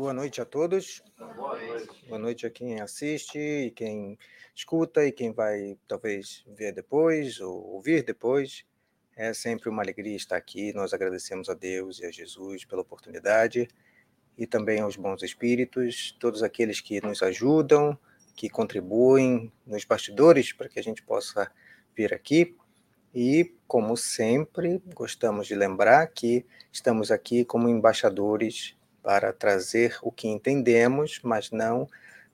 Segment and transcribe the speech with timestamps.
[0.00, 1.02] Boa noite a todos.
[1.18, 2.06] Boa noite.
[2.08, 4.18] Boa noite a quem assiste e quem
[4.54, 8.64] escuta e quem vai talvez ver depois ou ouvir depois.
[9.14, 10.72] É sempre uma alegria estar aqui.
[10.72, 13.68] Nós agradecemos a Deus e a Jesus pela oportunidade
[14.38, 17.98] e também aos bons espíritos, todos aqueles que nos ajudam,
[18.34, 21.52] que contribuem nos bastidores para que a gente possa
[21.94, 22.56] vir aqui.
[23.14, 30.28] E, como sempre, gostamos de lembrar que estamos aqui como embaixadores para trazer o que
[30.28, 31.88] entendemos, mas não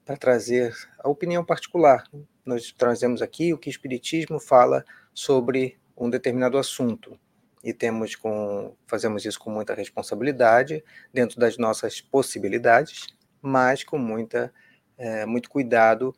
[0.04, 2.04] para trazer a opinião particular.
[2.44, 7.18] Nós trazemos aqui o que o Espiritismo fala sobre um determinado assunto
[7.64, 13.08] e temos com fazemos isso com muita responsabilidade dentro das nossas possibilidades,
[13.42, 14.52] mas com muita
[14.96, 16.14] é, muito cuidado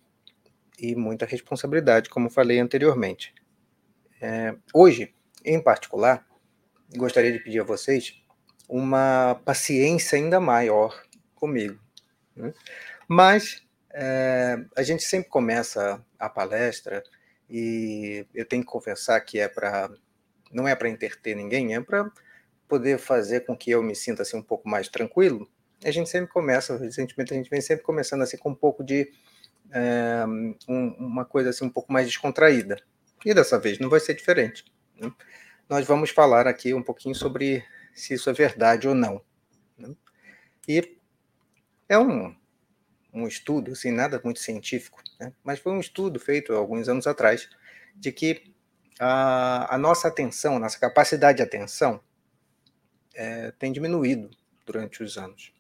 [0.79, 3.35] e muita responsabilidade, como falei anteriormente.
[4.21, 6.27] É, hoje, em particular,
[6.95, 8.21] gostaria de pedir a vocês
[8.69, 11.03] uma paciência ainda maior
[11.35, 11.79] comigo.
[12.37, 12.53] Né?
[13.09, 17.03] Mas é, a gente sempre começa a palestra
[17.49, 19.91] e eu tenho que confessar que é para
[20.53, 22.11] não é para entreter ninguém, é para
[22.67, 25.49] poder fazer com que eu me sinta assim um pouco mais tranquilo.
[25.85, 29.11] A gente sempre começa, recentemente a gente vem sempre começando assim com um pouco de
[29.71, 30.25] é,
[30.69, 32.77] um, uma coisa assim um pouco mais descontraída.
[33.25, 34.65] E dessa vez não vai ser diferente.
[35.01, 35.11] Né?
[35.69, 37.65] Nós vamos falar aqui um pouquinho sobre
[37.99, 39.21] se isso é verdade ou não.
[39.77, 39.95] Né?
[40.67, 40.99] E
[41.89, 42.35] é um,
[43.13, 45.33] um estudo, assim, nada muito científico, né?
[45.43, 47.49] mas foi um estudo feito alguns anos atrás,
[47.95, 48.55] de que
[48.99, 52.01] a, a nossa atenção, nossa capacidade de atenção
[53.15, 54.31] é, tem diminuído
[54.65, 55.53] durante os anos.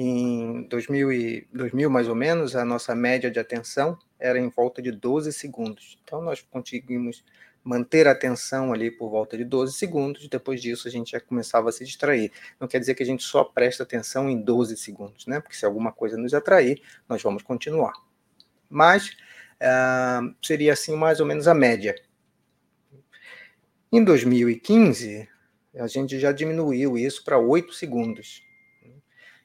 [0.00, 4.80] Em 2000, e, 2000, mais ou menos, a nossa média de atenção era em volta
[4.80, 5.98] de 12 segundos.
[6.04, 7.24] Então, nós conseguimos
[7.64, 11.68] manter a atenção ali por volta de 12 segundos, depois disso a gente já começava
[11.68, 12.30] a se distrair.
[12.60, 15.40] Não quer dizer que a gente só presta atenção em 12 segundos, né?
[15.40, 17.94] Porque se alguma coisa nos atrair, nós vamos continuar.
[18.70, 19.08] Mas
[19.60, 21.96] uh, seria assim mais ou menos a média.
[23.90, 25.28] Em 2015,
[25.74, 28.46] a gente já diminuiu isso para 8 segundos.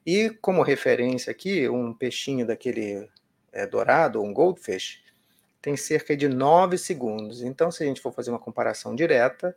[0.06, 3.10] E como referência aqui, um peixinho daquele
[3.52, 5.02] é, dourado, um goldfish,
[5.62, 7.42] tem cerca de 9 segundos.
[7.42, 9.56] Então, se a gente for fazer uma comparação direta,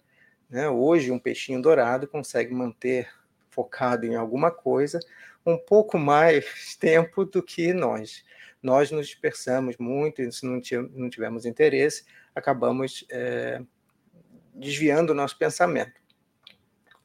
[0.48, 3.08] né, hoje um peixinho dourado consegue manter
[3.50, 5.00] focado em alguma coisa
[5.44, 8.24] um pouco mais tempo do que nós.
[8.62, 10.60] Nós nos dispersamos muito, e se não,
[11.08, 12.04] tivermos interesse,
[12.34, 13.60] acabamos é,
[14.54, 16.05] desviando o nosso pensamento.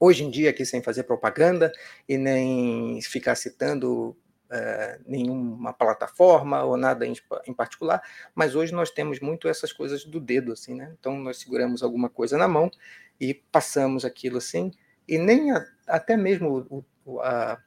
[0.03, 1.71] Hoje em dia, aqui sem fazer propaganda
[2.09, 4.17] e nem ficar citando
[4.49, 7.13] é, nenhuma plataforma ou nada em,
[7.45, 8.01] em, particular,
[8.33, 10.91] mas hoje nós temos muito essas coisas do dedo, assim, né?
[10.99, 12.71] Então nós seguramos alguma coisa na mão
[13.19, 14.71] e passamos aquilo assim,
[15.07, 17.61] e nem a, até mesmo o, a,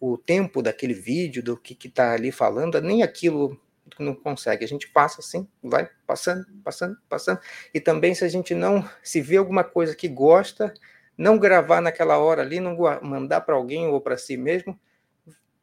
[0.00, 3.56] o tempo daquele vídeo, do que está ali falando, nem aquilo
[4.00, 4.64] não consegue.
[4.64, 7.38] A gente passa assim, vai passando, passando, passando.
[7.72, 10.74] E também se a gente não se vê alguma coisa que gosta,
[11.16, 14.78] não gravar naquela hora ali, não mandar para alguém ou para si mesmo,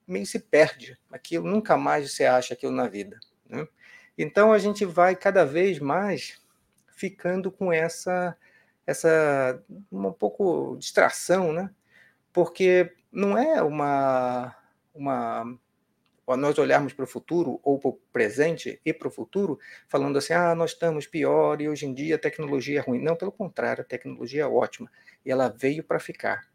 [0.08, 0.98] meio se perde.
[1.12, 3.20] Aquilo nunca mais você acha aquilo na vida.
[3.48, 3.68] Né?
[4.18, 6.42] Então a gente vai cada vez mais
[6.96, 8.36] ficando com essa
[8.86, 11.70] essa um pouco distração, né?
[12.34, 14.56] Porque não é uma
[14.94, 15.58] uma
[16.38, 20.34] nós olharmos para o futuro ou para o presente e para o futuro, falando assim,
[20.34, 23.02] ah, nós estamos pior e hoje em dia a tecnologia é ruim.
[23.02, 24.92] Não, pelo contrário, a tecnologia é ótima
[25.26, 26.48] e ela veio para ficar.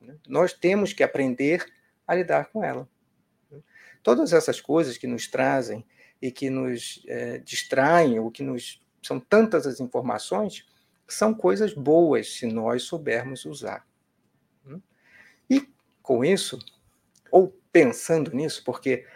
[0.00, 0.16] Né?
[0.26, 1.64] Nós temos que aprender
[2.06, 2.88] a lidar com ela.
[4.02, 5.84] Todas essas coisas que nos trazem
[6.20, 10.66] e que nos é, distraem, ou que nos são tantas as informações,
[11.06, 13.86] são coisas boas se nós soubermos usar.
[15.50, 15.68] E
[16.02, 16.58] com isso,
[17.32, 19.06] ou pensando nisso, porque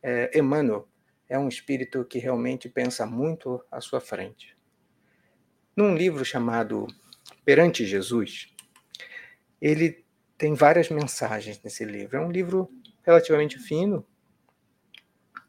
[0.00, 0.88] é, Emmanuel
[1.28, 4.56] é um espírito que realmente pensa muito à sua frente.
[5.76, 6.86] Num livro chamado
[7.44, 8.54] Perante Jesus,
[9.60, 10.04] ele
[10.38, 12.16] tem várias mensagens nesse livro.
[12.16, 12.70] É um livro
[13.04, 14.06] relativamente fino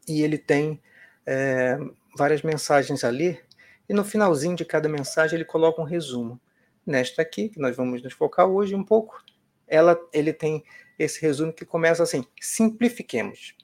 [0.06, 0.82] e ele tem
[1.24, 1.78] é,
[2.16, 3.40] várias mensagens ali.
[3.88, 6.40] E no finalzinho de cada mensagem ele coloca um resumo.
[6.84, 9.22] Nesta aqui, que nós vamos nos focar hoje um pouco,
[9.68, 10.64] ela, ele tem
[11.02, 13.56] esse resumo que começa assim: simplifiquemos.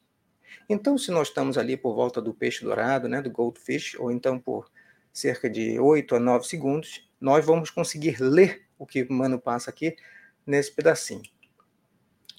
[0.68, 4.38] Então, se nós estamos ali por volta do peixe dourado, né, do goldfish, ou então
[4.38, 4.70] por
[5.12, 9.70] cerca de 8 a 9 segundos, nós vamos conseguir ler o que o Mano passa
[9.70, 9.96] aqui
[10.46, 11.22] nesse pedacinho.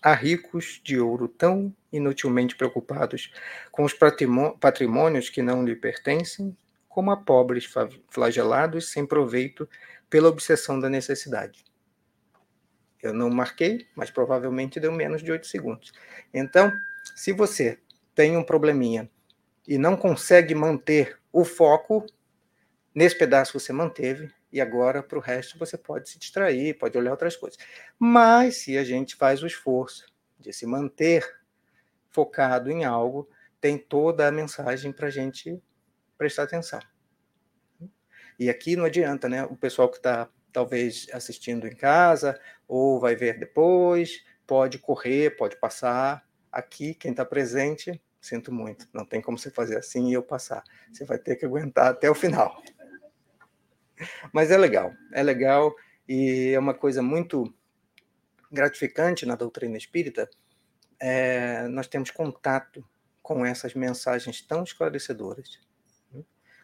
[0.02, 3.32] Há ricos de ouro tão inutilmente preocupados
[3.72, 3.94] com os
[4.60, 6.56] patrimônios que não lhe pertencem,
[6.88, 7.68] como a pobres
[8.10, 9.68] flagelados sem proveito
[10.10, 11.67] pela obsessão da necessidade.
[13.02, 15.92] Eu não marquei, mas provavelmente deu menos de 8 segundos.
[16.34, 16.72] Então,
[17.16, 17.80] se você
[18.16, 19.10] tem um probleminha
[19.68, 22.06] e não consegue manter o foco,
[22.94, 27.12] nesse pedaço você manteve, e agora para o resto você pode se distrair, pode olhar
[27.12, 27.60] outras coisas.
[28.00, 30.06] Mas se a gente faz o esforço
[30.40, 31.24] de se manter
[32.10, 33.30] focado em algo,
[33.60, 35.62] tem toda a mensagem para a gente
[36.18, 36.80] prestar atenção.
[38.40, 39.44] E aqui não adianta, né?
[39.44, 45.56] O pessoal que está talvez assistindo em casa ou vai ver depois, pode correr, pode
[45.58, 46.26] passar.
[46.52, 50.64] Aqui, quem está presente, sinto muito, não tem como você fazer assim e eu passar.
[50.92, 52.62] Você vai ter que aguentar até o final.
[54.32, 55.76] Mas é legal, é legal
[56.08, 57.54] e é uma coisa muito
[58.52, 60.30] gratificante na doutrina espírita.
[61.00, 62.84] É, nós temos contato
[63.22, 65.60] com essas mensagens tão esclarecedoras.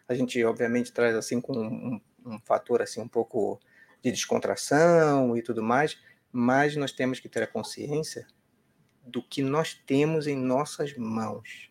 [0.08, 3.60] A gente, obviamente, traz assim com um, um fator assim um pouco
[4.04, 5.98] de descontração e tudo mais,
[6.30, 8.26] mas nós temos que ter a consciência
[9.02, 11.70] do que nós temos em nossas mãos.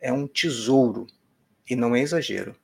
[0.00, 1.06] É um tesouro,
[1.68, 2.54] e não é exagero.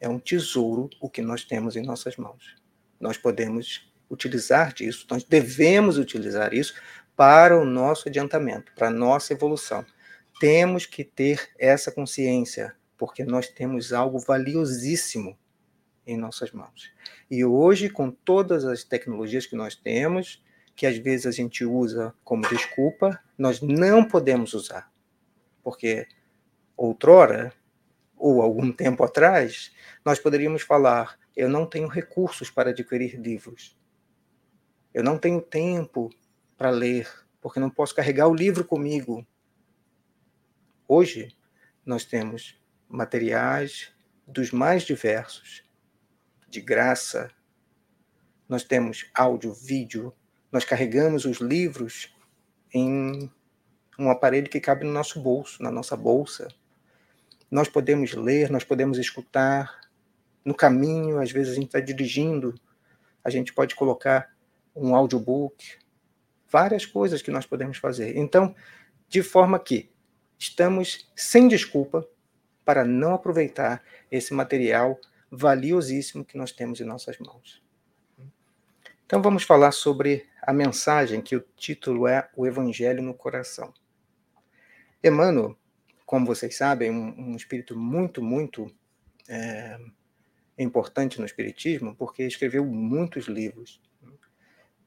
[0.00, 2.54] É um tesouro o que nós temos em nossas mãos.
[3.00, 6.74] Nós podemos utilizar disso, nós devemos utilizar isso
[7.16, 9.84] para o nosso adiantamento, para a nossa evolução.
[10.38, 15.38] Temos que ter essa consciência, porque nós temos algo valiosíssimo
[16.06, 16.92] em nossas mãos.
[17.30, 20.42] E hoje, com todas as tecnologias que nós temos,
[20.76, 24.92] que às vezes a gente usa como desculpa, nós não podemos usar.
[25.62, 26.06] Porque
[26.76, 27.52] outrora,
[28.16, 29.72] ou algum tempo atrás,
[30.04, 33.76] nós poderíamos falar: eu não tenho recursos para adquirir livros.
[34.92, 36.10] Eu não tenho tempo
[36.56, 37.08] para ler,
[37.40, 39.26] porque não posso carregar o livro comigo.
[40.86, 41.36] Hoje,
[41.84, 43.92] nós temos materiais
[44.26, 45.64] dos mais diversos,
[46.54, 47.30] de graça.
[48.48, 50.14] Nós temos áudio, vídeo,
[50.52, 52.14] nós carregamos os livros
[52.72, 53.28] em
[53.98, 56.46] um aparelho que cabe no nosso bolso, na nossa bolsa.
[57.50, 59.80] Nós podemos ler, nós podemos escutar.
[60.44, 62.54] No caminho, às vezes a gente está dirigindo,
[63.24, 64.32] a gente pode colocar
[64.76, 65.78] um audiobook,
[66.48, 68.16] várias coisas que nós podemos fazer.
[68.16, 68.54] Então,
[69.08, 69.90] de forma que
[70.38, 72.06] estamos sem desculpa
[72.64, 75.00] para não aproveitar esse material
[75.36, 77.62] valiosíssimo que nós temos em nossas mãos.
[79.06, 83.72] Então vamos falar sobre a mensagem que o título é O Evangelho no Coração.
[85.02, 85.56] Emmanuel,
[86.06, 88.74] como vocês sabem, um, um espírito muito, muito
[89.28, 89.78] é,
[90.58, 93.80] importante no Espiritismo, porque escreveu muitos livros.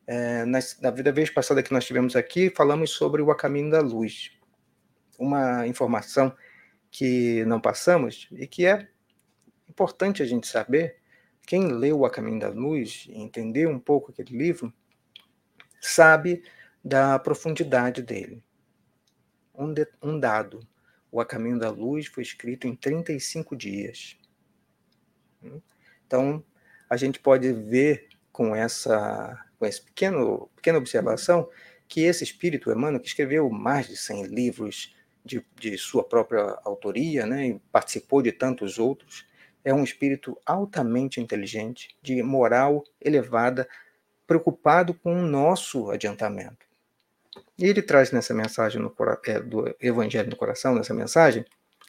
[0.07, 3.81] É, na, na vez passada que nós tivemos aqui, falamos sobre o A Caminho da
[3.81, 4.31] Luz,
[5.19, 6.35] uma informação
[6.89, 8.87] que não passamos e que é
[9.69, 10.97] importante a gente saber.
[11.45, 14.73] Quem leu A Caminho da Luz e entendeu um pouco aquele livro,
[15.79, 16.43] sabe
[16.83, 18.43] da profundidade dele.
[19.55, 20.67] Um, de, um dado:
[21.11, 24.17] O A Caminho da Luz foi escrito em 35 dias.
[26.05, 26.43] Então,
[26.89, 31.49] a gente pode ver com essa, com essa pequeno, pequena observação
[31.87, 37.25] que esse espírito Emmanuel, que escreveu mais de 100 livros de, de sua própria autoria,
[37.25, 39.25] né, e participou de tantos outros,
[39.67, 43.67] é um espírito altamente inteligente, de moral elevada,
[44.25, 46.65] preocupado com o nosso adiantamento.
[47.59, 48.95] E ele traz nessa mensagem no,
[49.25, 51.43] é, do Evangelho no coração, nessa mensagem,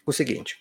[0.05, 0.59] o seguinte: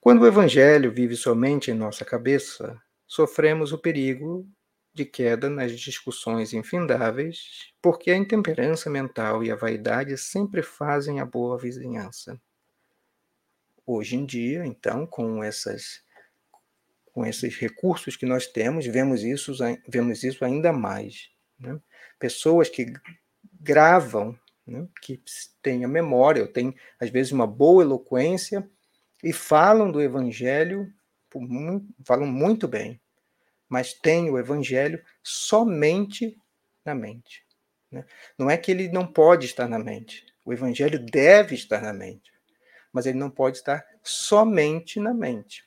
[0.00, 4.48] quando o Evangelho vive somente em nossa cabeça, sofremos o perigo
[4.94, 11.24] de queda nas discussões infindáveis, porque a intemperança mental e a vaidade sempre fazem a
[11.26, 12.40] boa vizinhança.
[13.84, 16.00] Hoje em dia, então, com essas
[17.12, 19.52] com esses recursos que nós temos, vemos isso,
[19.86, 21.30] vemos isso ainda mais.
[21.58, 21.78] Né?
[22.18, 22.92] Pessoas que
[23.60, 24.88] gravam, né?
[25.02, 25.22] que
[25.60, 28.68] têm a memória, têm, às vezes, uma boa eloquência
[29.22, 30.92] e falam do Evangelho,
[32.04, 33.00] falam muito bem,
[33.68, 36.36] mas têm o Evangelho somente
[36.84, 37.44] na mente.
[37.90, 38.04] Né?
[38.38, 42.32] Não é que ele não pode estar na mente, o Evangelho deve estar na mente,
[42.90, 45.64] mas ele não pode estar somente na mente.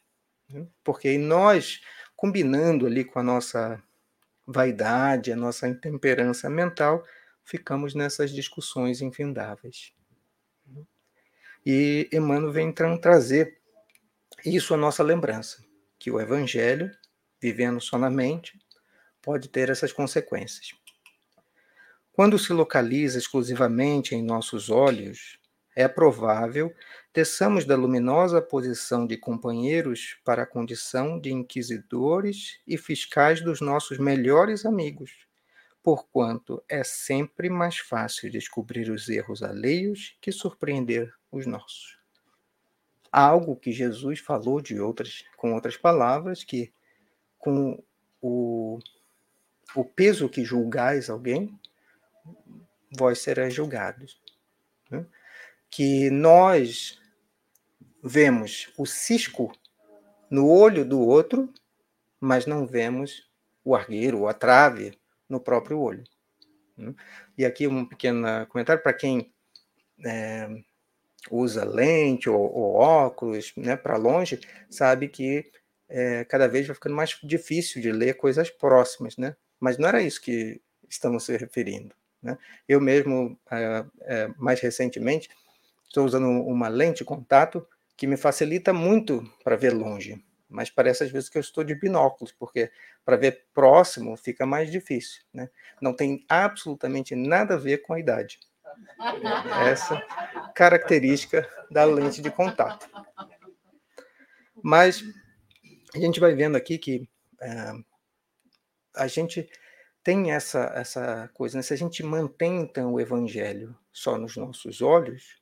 [0.49, 0.67] Né?
[0.83, 1.81] Porque nós,
[2.15, 3.81] combinando ali com a nossa
[4.45, 7.03] vaidade, a nossa intemperança mental,
[7.43, 9.93] ficamos nessas discussões infindáveis.
[11.65, 13.59] E Emmanuel vem trazer
[14.45, 15.63] isso à nossa lembrança,
[15.97, 16.91] que o Evangelho,
[17.41, 18.59] vivendo só na mente,
[19.21, 20.75] pode ter essas consequências.
[22.11, 25.39] Quando se localiza exclusivamente em nossos olhos,
[25.75, 26.73] é provável
[27.15, 33.97] desçamos da luminosa posição de companheiros para a condição de inquisidores e fiscais dos nossos
[33.97, 35.25] melhores amigos,
[35.81, 41.97] porquanto é sempre mais fácil descobrir os erros alheios que surpreender os nossos.
[43.09, 46.73] Algo que Jesus falou de outras, com outras palavras, que
[47.39, 47.81] com
[48.21, 48.77] o,
[49.73, 51.57] o peso que julgais alguém,
[52.97, 54.19] vós sereis julgados.
[54.91, 55.05] Né?
[55.69, 56.99] Que nós
[58.05, 59.51] vemos o cisco
[60.29, 61.51] no olho do outro,
[62.19, 63.27] mas não vemos
[63.63, 64.95] o argueiro, a trave
[65.27, 66.03] no próprio olho.
[67.35, 69.33] E aqui um pequeno comentário para quem
[70.05, 70.47] é,
[71.31, 75.51] usa lente ou, ou óculos né, para longe, sabe que
[75.89, 79.35] é, cada vez vai ficando mais difícil de ler coisas próximas, né?
[79.59, 81.95] Mas não era isso que estamos se referindo.
[82.21, 82.37] Né?
[82.67, 85.29] Eu mesmo, é, é, mais recentemente,
[85.87, 87.65] estou usando uma lente de contato
[87.97, 91.75] que me facilita muito para ver longe, mas parece às vezes que eu estou de
[91.75, 92.71] binóculos, porque
[93.03, 95.23] para ver próximo fica mais difícil.
[95.33, 95.49] Né?
[95.81, 98.39] Não tem absolutamente nada a ver com a idade.
[99.65, 100.01] Essa
[100.53, 102.89] característica da lente de contato.
[104.61, 105.03] Mas
[105.93, 107.07] a gente vai vendo aqui que
[107.41, 107.71] é,
[108.95, 109.49] a gente
[110.03, 111.61] tem essa, essa coisa, né?
[111.61, 115.41] se a gente mantém então o evangelho só nos nossos olhos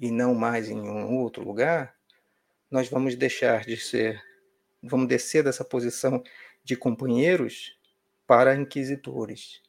[0.00, 1.94] e não mais em um outro lugar,
[2.70, 4.22] nós vamos deixar de ser,
[4.82, 6.22] vamos descer dessa posição
[6.64, 7.78] de companheiros
[8.26, 9.60] para inquisitores.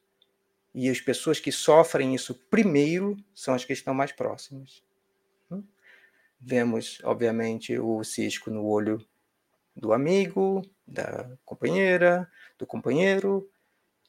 [0.73, 4.81] E as pessoas que sofrem isso primeiro são as que estão mais próximas.
[6.39, 9.05] Vemos, obviamente, o cisco no olho
[9.75, 13.51] do amigo, da companheira, do companheiro,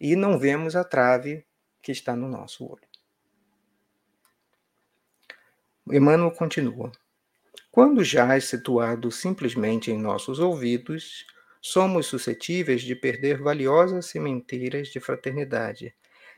[0.00, 1.44] e não vemos a trave
[1.82, 2.91] que está no nosso olho.
[5.92, 6.90] Emmanuel continua.
[7.70, 11.26] Quando jaz situado simplesmente em nossos ouvidos,
[11.60, 15.94] somos suscetíveis de perder valiosas sementeiras de fraternidade,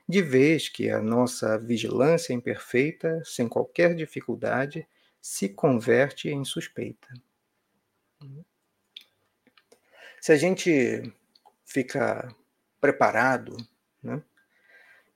[0.09, 4.87] de vez que a nossa vigilância imperfeita, sem qualquer dificuldade,
[5.21, 7.09] se converte em suspeita.
[10.21, 11.13] Se a gente
[11.65, 12.35] fica
[12.81, 13.57] preparado,
[14.03, 14.23] né,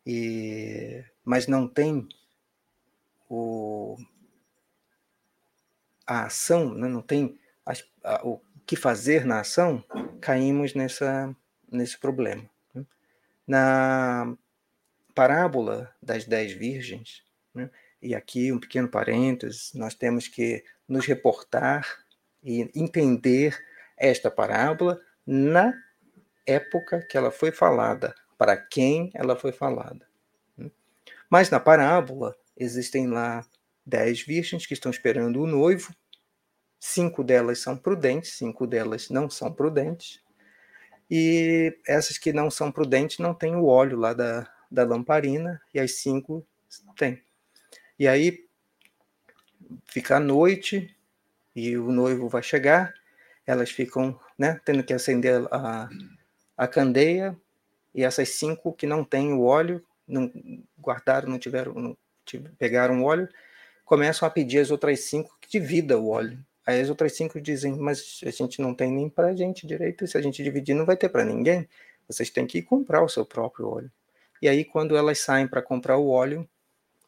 [0.07, 2.09] e, mas não tem
[3.28, 3.97] o,
[6.09, 9.85] a ação, né, não tem a, o que fazer na ação,
[10.23, 11.37] caímos nessa,
[11.71, 12.49] nesse problema.
[12.75, 12.87] Né.
[13.47, 14.35] Na
[15.15, 17.23] parábola das dez virgens,
[17.55, 21.87] né, e aqui um pequeno parênteses, nós temos que nos reportar
[22.43, 23.62] e entender
[23.97, 25.75] esta parábola na
[26.47, 30.09] época que ela foi falada, para quem ela foi falada.
[31.29, 33.45] Mas na parábola existem lá
[33.88, 35.95] dez virgens que estão esperando o noivo,
[36.78, 40.21] cinco delas são prudentes, cinco delas não são prudentes,
[41.11, 45.80] e essas que não são prudentes não têm o óleo lá da, da lamparina, e
[45.80, 46.47] as cinco
[46.97, 47.23] têm.
[47.99, 48.47] E aí
[49.87, 50.95] fica a noite,
[51.57, 52.92] e o noivo vai chegar,
[53.47, 55.88] elas ficam né, tendo que acender a,
[56.57, 57.35] a candeia,
[57.95, 60.30] e essas cinco que não têm o óleo, não
[60.78, 63.28] guardaram, não tiveram, não tiveram, pegaram o óleo,
[63.88, 66.38] começam a pedir as outras cinco que divida o óleo.
[66.66, 70.07] Aí as outras cinco dizem, mas a gente não tem nem para a gente direito,
[70.07, 71.66] se a gente dividir não vai ter para ninguém,
[72.07, 73.90] vocês têm que comprar o seu próprio óleo.
[74.42, 76.47] E aí quando elas saem para comprar o óleo,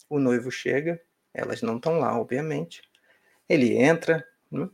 [0.09, 0.99] o noivo chega,
[1.35, 2.81] elas não estão lá, obviamente.
[3.47, 4.67] Ele entra, né?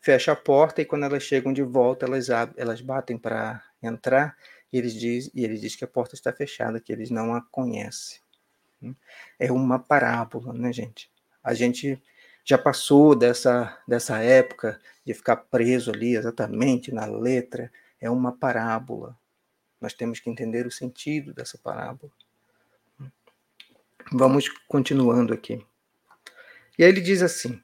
[0.00, 4.34] fecha a porta e quando elas chegam de volta, elas, elas batem para entrar
[4.72, 7.42] e, eles diz, e ele diz que a porta está fechada, que eles não a
[7.42, 8.18] conhecem.
[9.38, 11.10] É uma parábola, né, gente?
[11.42, 12.00] A gente
[12.44, 17.70] já passou dessa, dessa época de ficar preso ali exatamente na letra.
[18.00, 19.16] É uma parábola.
[19.80, 22.12] Nós temos que entender o sentido dessa parábola.
[24.12, 25.64] Vamos continuando aqui.
[26.78, 27.62] E aí ele diz assim: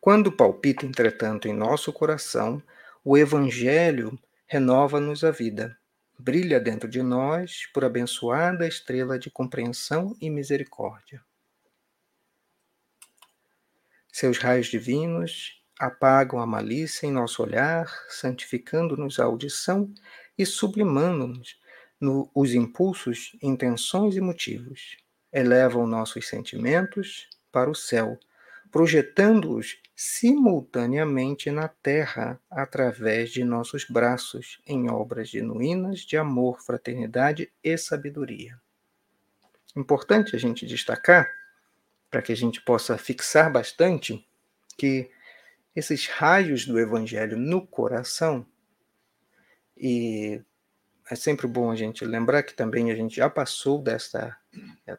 [0.00, 2.62] quando palpita, entretanto, em nosso coração,
[3.02, 5.78] o Evangelho renova-nos a vida.
[6.18, 11.22] Brilha dentro de nós por abençoada estrela de compreensão e misericórdia.
[14.16, 19.92] Seus raios divinos apagam a malícia em nosso olhar, santificando-nos a audição
[20.38, 21.58] e sublimando-nos
[22.32, 24.98] os impulsos, intenções e motivos.
[25.32, 28.16] Elevam nossos sentimentos para o céu,
[28.70, 37.76] projetando-os simultaneamente na terra através de nossos braços em obras genuínas de amor, fraternidade e
[37.76, 38.56] sabedoria.
[39.74, 41.28] Importante a gente destacar,
[42.14, 44.24] para que a gente possa fixar bastante,
[44.78, 45.10] que
[45.74, 48.46] esses raios do evangelho no coração
[49.76, 50.40] e
[51.10, 54.36] é sempre bom a gente lembrar que também a gente já passou dessa,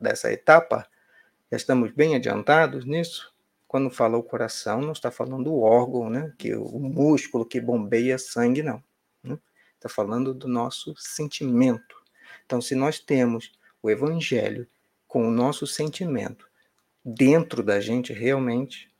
[0.01, 0.85] dessa etapa,
[1.49, 3.33] já estamos bem adiantados nisso.
[3.65, 6.33] Quando fala o coração, não está falando o órgão, né?
[6.37, 8.83] que o músculo que bombeia sangue, não.
[9.23, 9.39] Né?
[9.75, 11.95] Está falando do nosso sentimento.
[12.45, 14.67] Então, se nós temos o evangelho
[15.07, 16.44] com o nosso sentimento
[17.05, 18.91] dentro da gente, realmente,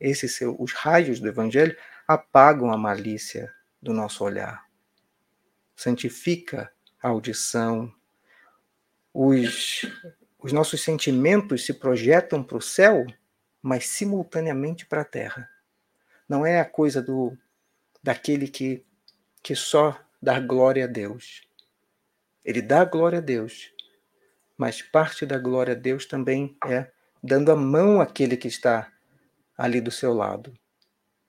[0.00, 1.76] esses seu, os raios do evangelho
[2.06, 4.66] apagam a malícia do nosso olhar
[5.76, 6.72] santifica
[7.02, 7.92] a audição,
[9.12, 9.84] os,
[10.38, 13.06] os nossos sentimentos se projetam para o céu,
[13.60, 15.48] mas simultaneamente para a terra.
[16.28, 17.36] Não é a coisa do
[18.02, 18.84] daquele que,
[19.42, 21.42] que só dá glória a Deus.
[22.44, 23.72] Ele dá glória a Deus,
[24.56, 26.90] mas parte da glória a Deus também é
[27.26, 28.90] dando a mão àquele que está
[29.58, 30.56] ali do seu lado.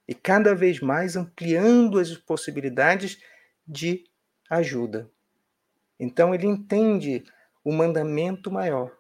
[0.08, 3.22] E cada vez mais ampliando as possibilidades
[3.68, 4.06] de
[4.50, 5.10] ajuda.
[6.00, 7.24] Então ele entende
[7.64, 8.96] o mandamento maior: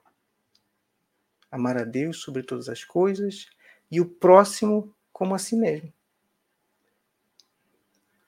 [1.51, 3.47] amar a Deus sobre todas as coisas
[3.89, 5.93] e o próximo como a si mesmo.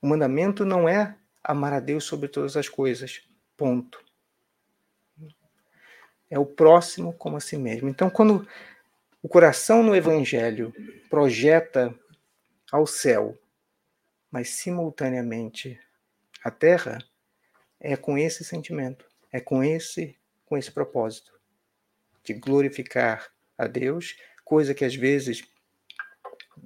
[0.02, 4.09] O mandamento não é amar a Deus sobre todas as coisas, ponto.
[6.29, 7.89] É o próximo como a si mesmo.
[7.89, 8.48] Então, quando
[9.21, 10.74] o coração no Evangelho
[11.09, 11.93] projeta
[12.71, 13.38] ao céu,
[14.31, 15.79] mas simultaneamente
[16.43, 17.00] a terra,
[17.79, 21.31] é com esse sentimento, é com esse com esse propósito
[22.24, 25.43] de glorificar a Deus, coisa que às vezes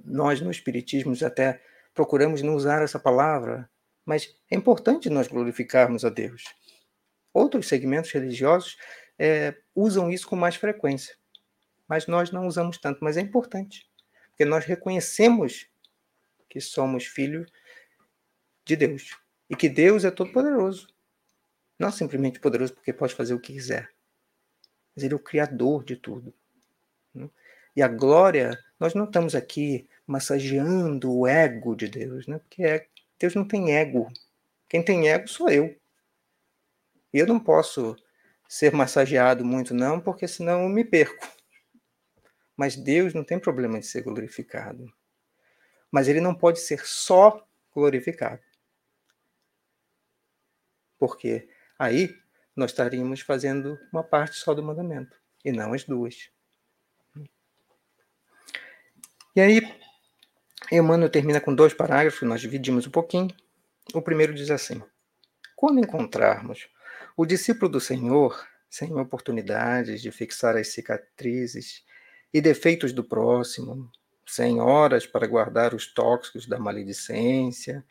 [0.02, 3.68] nós no espiritismo até procuramos não usar essa palavra,
[4.04, 6.44] mas é importante nós glorificarmos a Deus.
[7.32, 8.78] Outros segmentos religiosos
[9.18, 11.16] é, usam isso com mais frequência,
[11.88, 13.02] mas nós não usamos tanto.
[13.02, 13.88] Mas é importante,
[14.30, 15.68] porque nós reconhecemos
[16.48, 17.50] que somos filhos
[18.64, 19.16] de Deus
[19.48, 20.88] e que Deus é todo-poderoso.
[21.78, 23.90] Não simplesmente poderoso porque pode fazer o que quiser,
[24.94, 26.32] mas Ele é o Criador de tudo.
[27.12, 27.28] Né?
[27.74, 32.38] E a glória, nós não estamos aqui massageando o ego de Deus, né?
[32.38, 32.86] porque é,
[33.18, 34.12] Deus não tem ego.
[34.68, 35.76] Quem tem ego sou eu.
[37.12, 37.96] E eu não posso
[38.56, 41.26] ser massageado muito, não, porque senão eu me perco.
[42.56, 44.86] Mas Deus não tem problema de ser glorificado.
[45.90, 48.42] Mas ele não pode ser só glorificado.
[50.98, 52.16] Porque Aí
[52.56, 56.30] nós estaríamos fazendo uma parte só do mandamento, e não as duas.
[59.34, 59.60] E aí,
[60.70, 63.28] Emmanuel termina com dois parágrafos, nós dividimos um pouquinho.
[63.92, 64.80] O primeiro diz assim:
[65.56, 66.68] Quando encontrarmos
[67.16, 71.84] o discípulo do Senhor sem oportunidades de fixar as cicatrizes
[72.32, 73.88] e defeitos do próximo,
[74.26, 77.84] sem horas para guardar os tóxicos da maledicência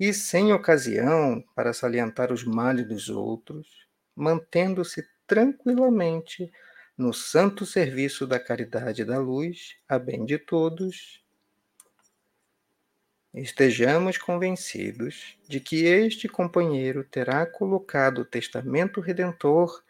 [0.00, 6.50] e sem ocasião para salientar os males dos outros, mantendo-se tranquilamente
[6.96, 11.21] no santo serviço da caridade e da luz, a bem de todos,
[13.34, 19.82] estejamos convencidos de que este companheiro terá colocado o testamento redentor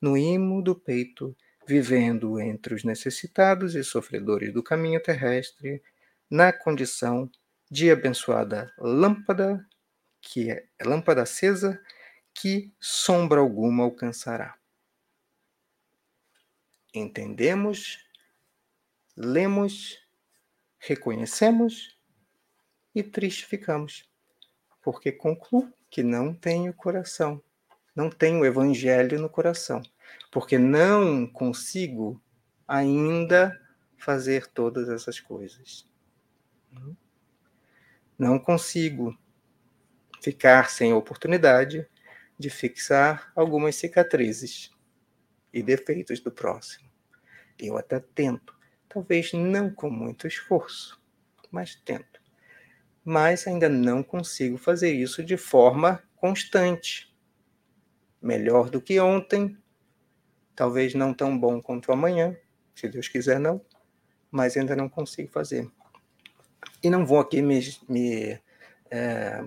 [0.00, 1.34] no imo do peito,
[1.66, 5.82] vivendo entre os necessitados e sofredores do caminho terrestre,
[6.28, 7.30] na condição
[7.70, 9.66] de abençoada lâmpada,
[10.20, 11.80] que é lâmpada acesa,
[12.34, 14.56] que sombra alguma alcançará.
[16.94, 18.04] Entendemos,
[19.16, 19.98] lemos,
[20.78, 21.96] reconhecemos
[22.94, 24.08] e triste ficamos,
[24.82, 27.42] porque concluo que não tenho coração,
[27.94, 29.82] não tenho evangelho no coração,
[30.30, 32.20] porque não consigo
[32.66, 33.58] ainda
[33.96, 35.88] fazer todas essas coisas.
[38.18, 39.16] Não consigo
[40.22, 41.86] ficar sem oportunidade
[42.38, 44.70] de fixar algumas cicatrizes
[45.52, 46.88] e defeitos do próximo.
[47.58, 48.56] Eu até tento,
[48.88, 51.00] talvez não com muito esforço,
[51.50, 52.11] mas tento.
[53.04, 57.12] Mas ainda não consigo fazer isso de forma constante.
[58.20, 59.56] Melhor do que ontem,
[60.54, 62.36] talvez não tão bom quanto amanhã,
[62.74, 63.60] se Deus quiser não,
[64.30, 65.68] mas ainda não consigo fazer.
[66.82, 68.40] E não vou aqui me, me
[68.90, 69.40] é,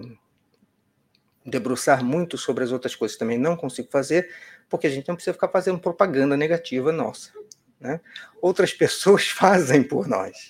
[1.46, 4.30] debruçar muito sobre as outras coisas também, não consigo fazer,
[4.70, 7.32] porque a gente não precisa ficar fazendo propaganda negativa nossa.
[7.80, 8.02] Né?
[8.42, 10.50] Outras pessoas fazem por nós.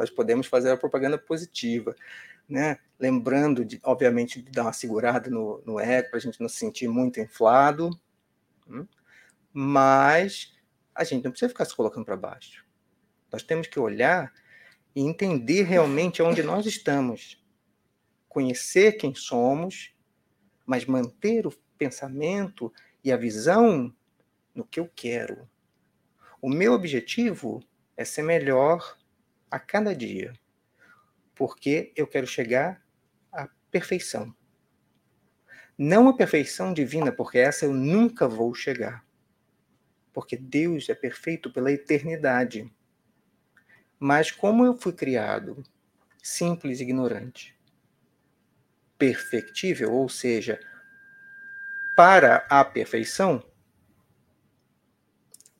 [0.00, 1.94] Nós podemos fazer a propaganda positiva,
[2.48, 2.78] né?
[2.98, 6.56] lembrando, de, obviamente, de dar uma segurada no, no ego, para a gente não se
[6.56, 7.90] sentir muito inflado,
[8.66, 8.86] né?
[9.52, 10.54] mas
[10.94, 12.64] a gente não precisa ficar se colocando para baixo.
[13.30, 14.32] Nós temos que olhar
[14.96, 17.44] e entender realmente onde nós estamos,
[18.26, 19.94] conhecer quem somos,
[20.64, 22.72] mas manter o pensamento
[23.04, 23.94] e a visão
[24.54, 25.46] no que eu quero.
[26.40, 27.62] O meu objetivo
[27.98, 28.98] é ser melhor
[29.50, 30.32] a cada dia,
[31.34, 32.82] porque eu quero chegar
[33.32, 34.34] à perfeição.
[35.76, 39.04] Não a perfeição divina, porque essa eu nunca vou chegar.
[40.12, 42.70] Porque Deus é perfeito pela eternidade.
[43.98, 45.62] Mas como eu fui criado
[46.22, 47.58] simples e ignorante,
[48.98, 50.60] perfectível, ou seja,
[51.96, 53.42] para a perfeição,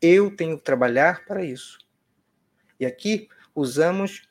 [0.03, 1.79] eu tenho que trabalhar para isso.
[2.79, 4.29] E aqui usamos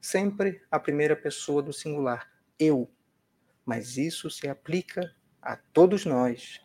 [0.00, 2.90] sempre a primeira pessoa do singular, eu.
[3.64, 6.60] Mas isso se aplica a todos nós.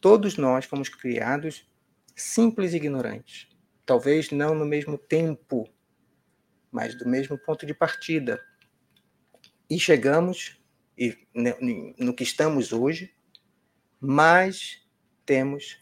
[0.00, 1.70] Todos nós fomos criados
[2.16, 3.48] simples e ignorantes.
[3.84, 5.68] Talvez não no mesmo tempo,
[6.70, 8.40] mas do mesmo ponto de partida.
[9.68, 10.60] E chegamos
[10.96, 11.26] e
[11.98, 13.14] no que estamos hoje,
[14.00, 14.86] mas
[15.24, 15.78] temos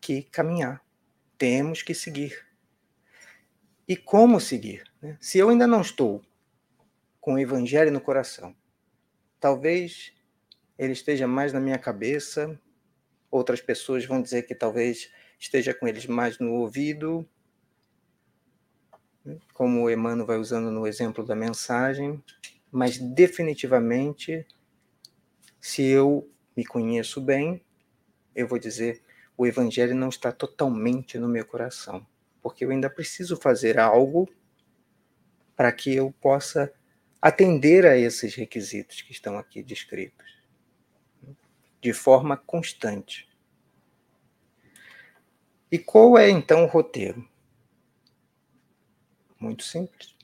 [0.00, 0.84] que caminhar,
[1.38, 2.49] temos que seguir.
[3.90, 4.84] E como seguir?
[5.02, 5.18] Né?
[5.20, 6.22] Se eu ainda não estou
[7.20, 8.54] com o Evangelho no coração,
[9.40, 10.12] talvez
[10.78, 12.56] ele esteja mais na minha cabeça,
[13.32, 17.28] outras pessoas vão dizer que talvez esteja com eles mais no ouvido,
[19.24, 19.40] né?
[19.52, 22.22] como o Emmanuel vai usando no exemplo da mensagem,
[22.70, 24.46] mas definitivamente,
[25.60, 27.60] se eu me conheço bem,
[28.36, 29.02] eu vou dizer:
[29.36, 32.06] o Evangelho não está totalmente no meu coração,
[32.42, 34.28] porque eu ainda preciso fazer algo
[35.56, 36.72] para que eu possa
[37.20, 40.38] atender a esses requisitos que estão aqui descritos,
[41.80, 43.28] de forma constante.
[45.70, 47.28] E qual é então o roteiro?
[49.38, 50.16] Muito simples.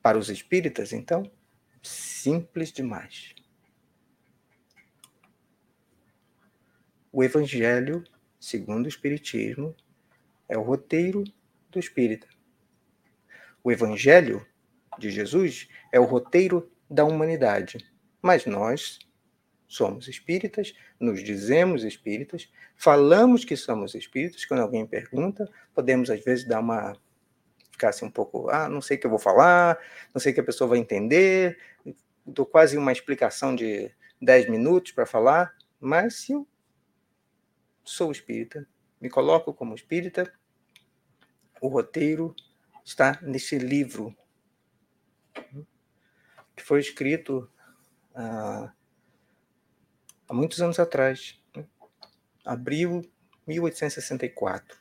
[0.00, 1.30] Para os espíritas, então,
[1.82, 3.34] simples demais.
[7.12, 8.04] O Evangelho,
[8.38, 9.74] segundo o Espiritismo,
[10.48, 11.24] é o roteiro
[11.70, 12.28] do espírita.
[13.62, 14.46] O Evangelho
[14.98, 17.78] de Jesus é o roteiro da humanidade.
[18.22, 18.98] Mas nós
[19.66, 24.44] somos espíritas, nos dizemos espíritas, falamos que somos espíritas.
[24.44, 26.96] Quando alguém pergunta, podemos às vezes dar uma
[27.72, 29.78] ficar assim um pouco, ah, não sei o que eu vou falar,
[30.14, 31.58] não sei o que a pessoa vai entender,
[32.24, 36.48] dou quase uma explicação de 10 minutos para falar, mas se eu
[37.84, 38.66] sou espírita,
[39.00, 40.32] me coloco como espírita,
[41.60, 42.34] o roteiro
[42.84, 44.16] está nesse livro
[46.54, 47.50] que foi escrito
[48.14, 48.72] ah,
[50.28, 51.66] há muitos anos atrás, né?
[52.44, 53.02] abril
[53.46, 54.78] 1864,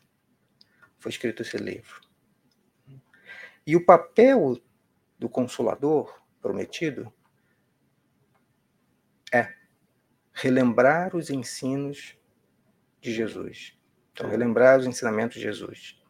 [0.98, 2.02] foi escrito esse livro.
[3.68, 4.62] E o papel
[5.20, 7.12] do consolador prometido
[9.34, 9.54] é
[10.32, 12.18] relembrar os ensinos
[13.02, 13.78] de Jesus.
[14.16, 16.02] Então, relembrar os ensinamentos de Jesus.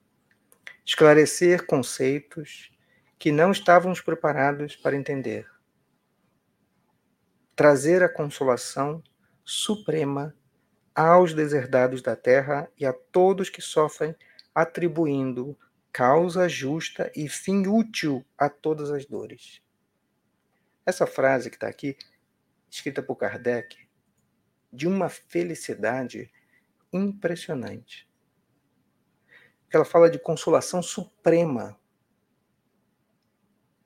[0.86, 2.72] Esclarecer conceitos
[3.18, 5.50] que não estávamos preparados para entender.
[7.56, 9.02] Trazer a consolação
[9.44, 10.36] suprema
[10.94, 14.16] aos deserdados da terra e a todos que sofrem,
[14.54, 15.58] atribuindo
[15.92, 19.64] causa justa e fim útil a todas as dores.
[20.86, 21.98] Essa frase que está aqui,
[22.70, 23.76] escrita por Kardec,
[24.72, 26.32] de uma felicidade
[26.98, 28.10] impressionante.
[29.70, 31.80] Ela fala de consolação suprema.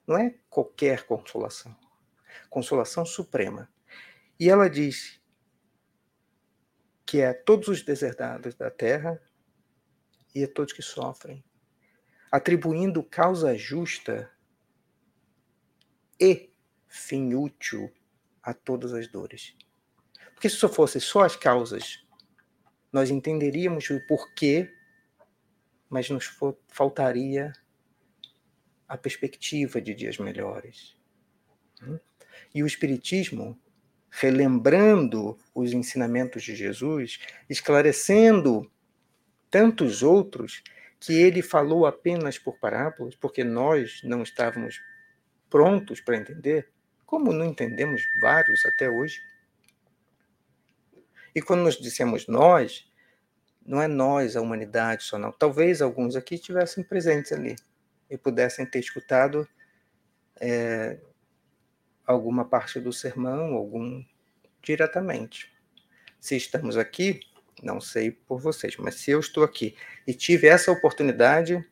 [0.08, 1.76] Não é qualquer consolação.
[2.50, 3.72] Consolação suprema.
[4.40, 5.22] E ela diz
[7.06, 9.22] que é a todos os deserdados da terra
[10.34, 11.44] e a todos que sofrem
[12.32, 14.32] atribuindo causa justa
[16.20, 16.54] e
[16.88, 17.92] fim útil
[18.44, 19.56] a todas as dores.
[20.34, 22.06] Porque se isso fosse só as causas,
[22.92, 24.72] nós entenderíamos o porquê,
[25.90, 26.30] mas nos
[26.68, 27.54] faltaria
[28.88, 30.96] a perspectiva de dias melhores.
[32.54, 33.60] E o Espiritismo,
[34.10, 38.70] relembrando os ensinamentos de Jesus, esclarecendo
[39.50, 40.64] tantos outros,
[41.00, 44.82] que ele falou apenas por parábolas, porque nós não estávamos
[45.50, 46.68] prontos para entender,
[47.06, 49.22] como não entendemos vários até hoje.
[51.34, 52.90] E quando nós dissemos nós,
[53.66, 55.32] não é nós, a humanidade só não.
[55.32, 57.56] Talvez alguns aqui estivessem presentes ali
[58.10, 59.48] e pudessem ter escutado
[60.40, 61.00] é,
[62.06, 64.04] alguma parte do sermão, algum
[64.62, 65.52] diretamente.
[66.20, 67.20] Se estamos aqui,
[67.62, 69.76] não sei por vocês, mas se eu estou aqui
[70.08, 71.64] e tive essa oportunidade,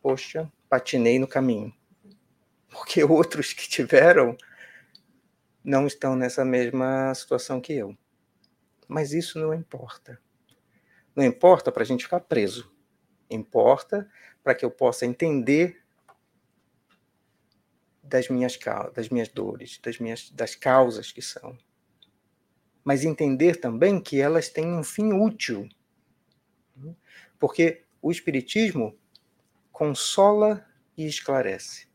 [0.00, 1.72] poxa, patinei no caminho.
[2.68, 4.36] Porque outros que tiveram
[5.62, 7.96] não estão nessa mesma situação que eu.
[8.86, 10.20] Mas isso não importa.
[11.14, 12.72] Não importa para a gente ficar preso.
[13.30, 14.10] Importa
[14.42, 15.82] para que eu possa entender
[18.02, 18.58] das minhas,
[18.94, 21.56] das minhas dores, das, minhas, das causas que são.
[22.84, 25.68] Mas entender também que elas têm um fim útil.
[27.38, 28.98] Porque o Espiritismo
[29.72, 30.66] consola
[30.96, 31.88] e esclarece.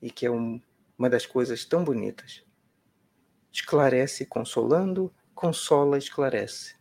[0.00, 0.60] E que é um,
[0.96, 2.44] uma das coisas tão bonitas.
[3.60, 6.76] Esclarece consolando, consola, esclarece.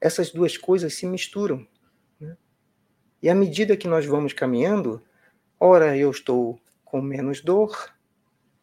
[0.00, 1.68] Essas duas coisas se misturam.
[2.18, 2.34] Né?
[3.22, 5.04] E à medida que nós vamos caminhando,
[5.60, 7.94] ora eu estou com menos dor,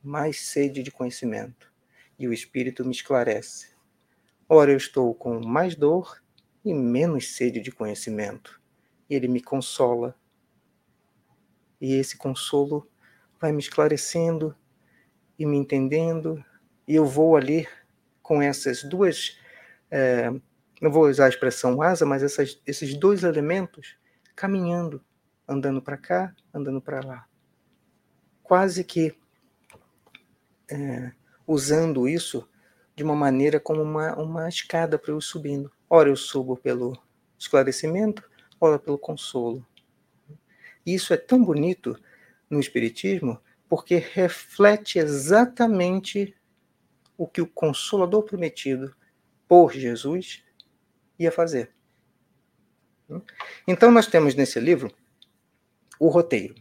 [0.01, 1.71] mais sede de conhecimento,
[2.17, 3.75] e o Espírito me esclarece.
[4.49, 6.23] Ora eu estou com mais dor
[6.65, 8.59] e menos sede de conhecimento,
[9.07, 10.19] e ele me consola.
[11.79, 12.89] E esse consolo
[13.39, 14.55] vai me esclarecendo
[15.37, 16.43] e me entendendo,
[16.87, 17.67] e eu vou ali
[18.21, 19.37] com essas duas,
[19.91, 20.29] é,
[20.81, 23.95] não vou usar a expressão asa, mas essas, esses dois elementos
[24.35, 25.03] caminhando,
[25.47, 27.25] andando para cá, andando para lá.
[28.43, 29.15] Quase que
[30.69, 31.11] é,
[31.45, 32.47] usando isso
[32.95, 35.71] de uma maneira como uma, uma escada para eu subindo.
[35.89, 36.97] Ora eu subo pelo
[37.37, 38.23] esclarecimento,
[38.59, 39.65] ora pelo consolo.
[40.85, 41.99] E isso é tão bonito
[42.49, 46.35] no Espiritismo porque reflete exatamente
[47.17, 48.95] o que o Consolador prometido
[49.47, 50.43] por Jesus
[51.17, 51.73] ia fazer.
[53.67, 54.91] Então, nós temos nesse livro
[55.99, 56.55] o roteiro.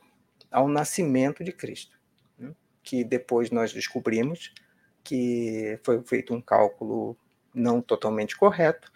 [0.51, 1.97] ao nascimento de Cristo,
[2.39, 2.53] né?
[2.83, 4.53] que depois nós descobrimos
[5.03, 7.17] que foi feito um cálculo
[7.55, 8.91] não totalmente correto,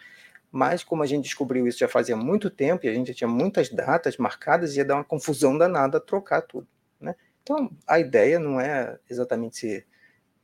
[0.50, 3.28] mas como a gente descobriu isso já fazia muito tempo e a gente já tinha
[3.28, 6.66] muitas datas marcadas, ia dar uma confusão danada trocar tudo.
[7.00, 7.14] Né?
[7.42, 9.86] Então, a ideia não é exatamente se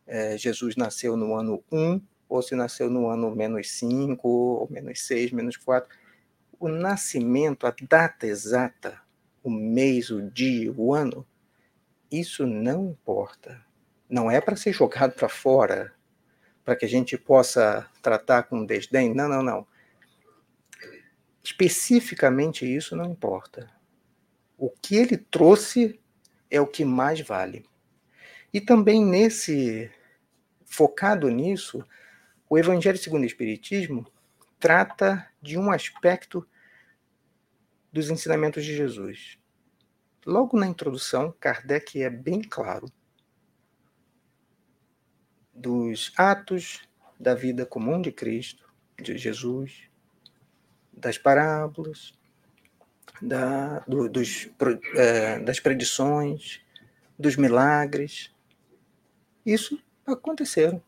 [0.07, 5.05] é, Jesus nasceu no ano 1 ou se nasceu no ano menos 5, ou menos
[5.07, 5.88] 6, menos 4.
[6.59, 9.01] O nascimento, a data exata,
[9.49, 11.27] o mês, o dia, o ano,
[12.11, 13.67] isso não importa
[14.09, 15.93] não é para ser jogado para fora,
[16.65, 19.15] para que a gente possa tratar com desdém.
[19.15, 19.67] Não, não, não.
[21.43, 23.71] Especificamente isso não importa.
[24.59, 26.01] O que ele trouxe
[26.51, 27.65] é o que mais vale.
[28.53, 29.91] E também nesse
[30.65, 31.85] focado nisso,
[32.49, 34.07] o Evangelho segundo o Espiritismo
[34.59, 36.47] trata de um aspecto
[37.97, 39.39] dos ensinamentos de Jesus.
[40.27, 42.93] Logo na introdução, Kardec é bem claro
[45.55, 46.87] dos atos
[47.19, 49.89] da vida comum de Cristo, de Jesus,
[50.93, 52.13] das parábolas,
[53.23, 54.47] da, do, dos,
[54.95, 56.61] é, das predições,
[57.19, 58.31] dos milagres.
[59.45, 60.83] Isso aconteceram.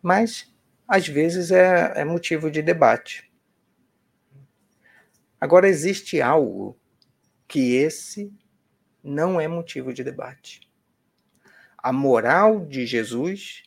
[0.00, 0.54] Mas,
[0.86, 3.28] às vezes, é, é motivo de debate.
[5.40, 6.78] Agora, existe algo
[7.46, 8.32] que esse
[9.02, 10.66] não é motivo de debate
[11.86, 13.62] a moral de Jesus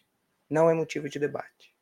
[0.49, 1.73] não é motivo de debate.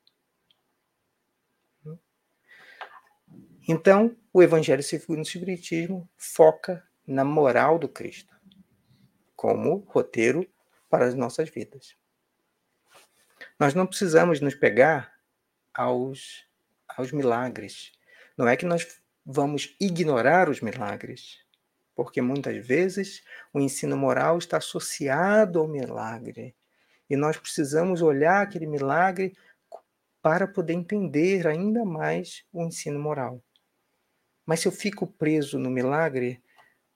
[3.68, 8.36] Então, o Evangelho segundo o Espiritismo foca na moral do Cristo
[9.36, 10.48] como roteiro
[10.92, 11.98] para as nossas vidas.
[13.60, 15.20] Nós não precisamos nos pegar
[15.74, 16.46] aos,
[16.88, 17.94] aos milagres.
[18.38, 21.40] Não é que nós vamos ignorar os milagres,
[21.94, 23.22] porque muitas vezes
[23.54, 26.56] o ensino moral está associado ao milagre.
[27.10, 29.36] E nós precisamos olhar aquele milagre
[30.22, 33.44] para poder entender ainda mais o ensino moral.
[34.46, 36.42] Mas se eu fico preso no milagre,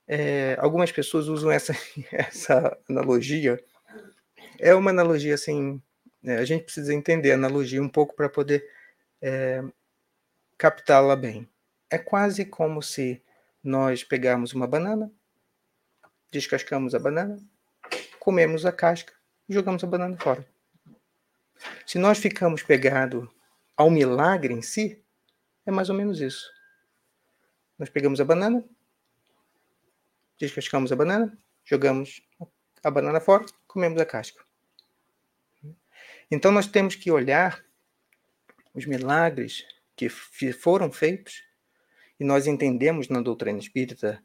[0.07, 1.73] é, algumas pessoas usam essa,
[2.11, 3.61] essa analogia.
[4.57, 5.81] É uma analogia assim,
[6.23, 8.65] é, a gente precisa entender a analogia um pouco para poder
[9.21, 9.61] é,
[10.57, 11.47] captá-la bem.
[11.91, 13.21] É quase como se
[13.61, 15.11] nós pegamos uma banana,
[16.31, 17.37] descascamos a banana,
[18.17, 19.13] comemos a casca
[19.49, 20.47] e jogamos a banana fora.
[21.85, 23.27] Se nós ficamos pegados
[23.75, 25.03] ao milagre em si,
[25.65, 26.49] é mais ou menos isso.
[27.77, 28.63] Nós pegamos a banana,
[30.39, 32.21] descascamos a banana, jogamos
[32.81, 34.41] a banana fora, comemos a casca.
[36.31, 37.61] Então nós temos que olhar
[38.73, 40.09] os milagres que
[40.53, 41.50] foram feitos
[42.21, 44.23] e nós entendemos na doutrina espírita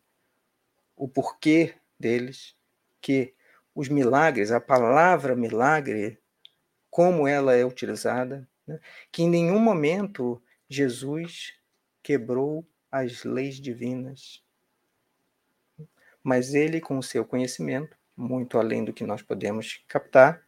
[0.94, 2.54] o porquê deles,
[3.00, 3.32] que
[3.74, 6.20] os milagres, a palavra milagre,
[6.90, 8.78] como ela é utilizada, né?
[9.10, 11.54] que em nenhum momento Jesus
[12.02, 14.44] quebrou as leis divinas.
[16.22, 20.46] Mas ele, com o seu conhecimento, muito além do que nós podemos captar,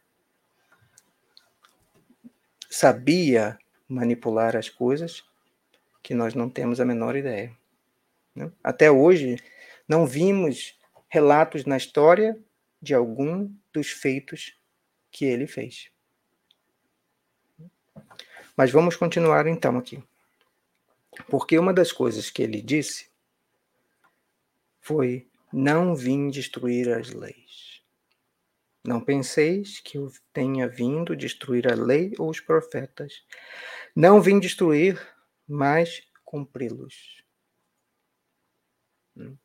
[2.69, 3.57] sabia
[3.87, 5.27] manipular as coisas
[6.01, 7.55] que nós não temos a menor ideia.
[8.35, 8.51] Né?
[8.63, 9.37] Até hoje,
[9.87, 12.37] não vimos relatos na história
[12.81, 14.57] de algum dos feitos
[15.11, 15.91] que ele fez.
[18.55, 20.03] Mas vamos continuar então aqui.
[21.27, 23.09] Porque uma das coisas que ele disse
[24.79, 27.81] foi: Não vim destruir as leis.
[28.83, 33.23] Não penseis que eu tenha vindo destruir a lei ou os profetas.
[33.95, 34.99] Não vim destruir,
[35.49, 37.23] mas cumpri-los.
[39.17, 39.35] Hum.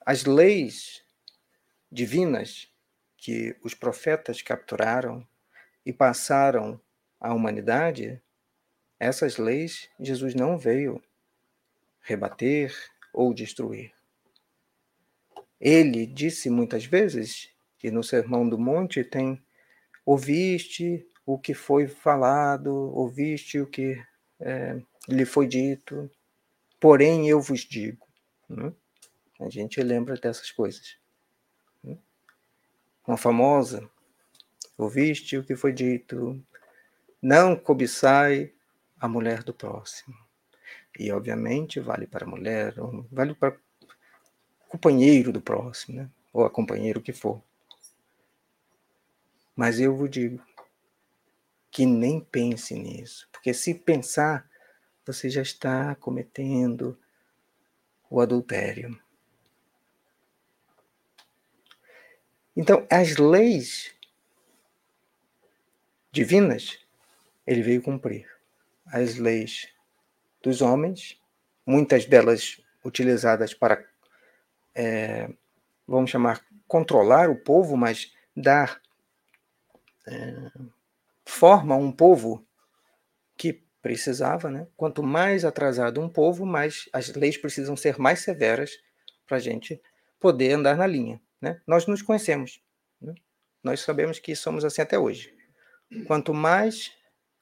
[0.00, 1.04] As leis
[1.92, 2.72] divinas
[3.18, 5.26] que os profetas capturaram
[5.84, 6.80] e passaram
[7.20, 8.22] à humanidade,
[8.98, 11.02] essas leis Jesus não veio
[12.00, 12.74] rebater
[13.12, 13.92] ou destruir.
[15.60, 19.42] Ele disse muitas vezes, que no Sermão do Monte tem:
[20.04, 24.02] ouviste o que foi falado, ouviste o que
[24.40, 26.10] é, lhe foi dito,
[26.80, 28.08] porém eu vos digo.
[28.48, 28.72] Né?
[29.38, 30.96] A gente lembra dessas coisas.
[31.84, 31.98] Né?
[33.06, 33.86] Uma famosa,
[34.78, 36.42] ouviste o que foi dito,
[37.20, 38.54] não cobiçai
[38.98, 40.16] a mulher do próximo.
[40.98, 42.74] E, obviamente, vale para a mulher,
[43.12, 46.10] vale para o companheiro do próximo, né?
[46.32, 47.42] ou a companheiro que for.
[49.54, 50.47] Mas eu vos digo
[51.78, 54.50] que nem pense nisso, porque se pensar,
[55.06, 56.98] você já está cometendo
[58.10, 59.00] o adultério.
[62.56, 63.94] Então, as leis
[66.10, 66.84] divinas,
[67.46, 68.28] ele veio cumprir.
[68.84, 69.68] As leis
[70.42, 71.16] dos homens,
[71.64, 73.88] muitas delas utilizadas para,
[74.74, 75.32] é,
[75.86, 78.82] vamos chamar, controlar o povo, mas dar
[80.08, 80.50] é,
[81.28, 82.44] forma um povo
[83.36, 84.66] que precisava, né?
[84.74, 88.72] Quanto mais atrasado um povo, mais as leis precisam ser mais severas
[89.26, 89.80] para a gente
[90.18, 91.20] poder andar na linha.
[91.40, 91.60] Né?
[91.66, 92.62] Nós nos conhecemos.
[93.00, 93.14] Né?
[93.62, 95.36] Nós sabemos que somos assim até hoje.
[96.06, 96.90] Quanto mais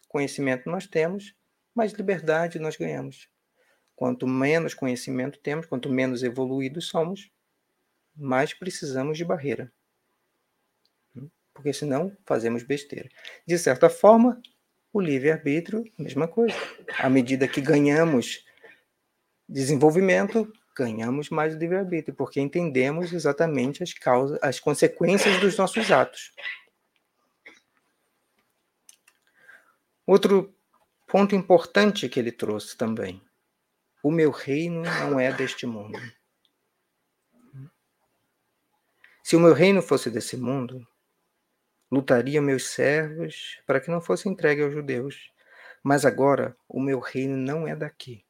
[0.08, 1.34] conhecimento nós temos,
[1.72, 3.28] mais liberdade nós ganhamos.
[3.94, 7.30] Quanto menos conhecimento temos, quanto menos evoluídos somos,
[8.14, 9.72] mais precisamos de barreira.
[11.56, 13.08] Porque senão fazemos besteira.
[13.46, 14.40] De certa forma,
[14.92, 16.54] o livre-arbítrio, mesma coisa.
[16.98, 18.44] À medida que ganhamos
[19.48, 26.32] desenvolvimento, ganhamos mais livre-arbítrio, porque entendemos exatamente as causas, as consequências dos nossos atos.
[30.06, 30.54] Outro
[31.06, 33.22] ponto importante que ele trouxe também.
[34.02, 35.98] O meu reino não é deste mundo.
[39.24, 40.86] Se o meu reino fosse desse mundo,
[41.90, 45.32] lutaria meus servos para que não fosse entregue aos judeus.
[45.82, 48.24] Mas agora o meu reino não é daqui.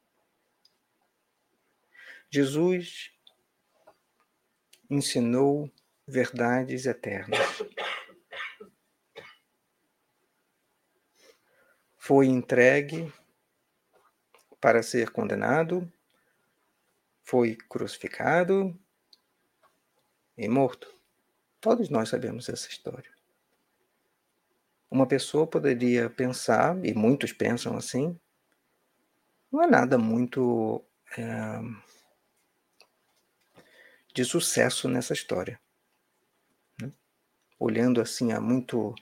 [2.30, 3.12] Jesus
[4.90, 5.70] ensinou
[6.06, 7.38] verdades eternas.
[11.96, 13.12] Foi entregue
[14.60, 15.90] para ser condenado,
[17.22, 18.78] foi crucificado
[20.36, 20.94] e morto.
[21.60, 23.15] Todos nós sabemos essa história.
[24.90, 28.18] Uma pessoa poderia pensar, e muitos pensam assim,
[29.50, 30.84] não é nada muito
[31.16, 31.60] é,
[34.14, 35.60] de sucesso nessa história.
[36.80, 36.90] Né?
[37.58, 38.94] Olhando assim a muito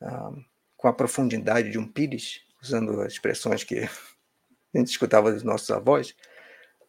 [0.00, 0.44] uh,
[0.76, 3.80] com a profundidade de um pires, usando as expressões que
[4.74, 6.14] a gente escutava dos nossos avós,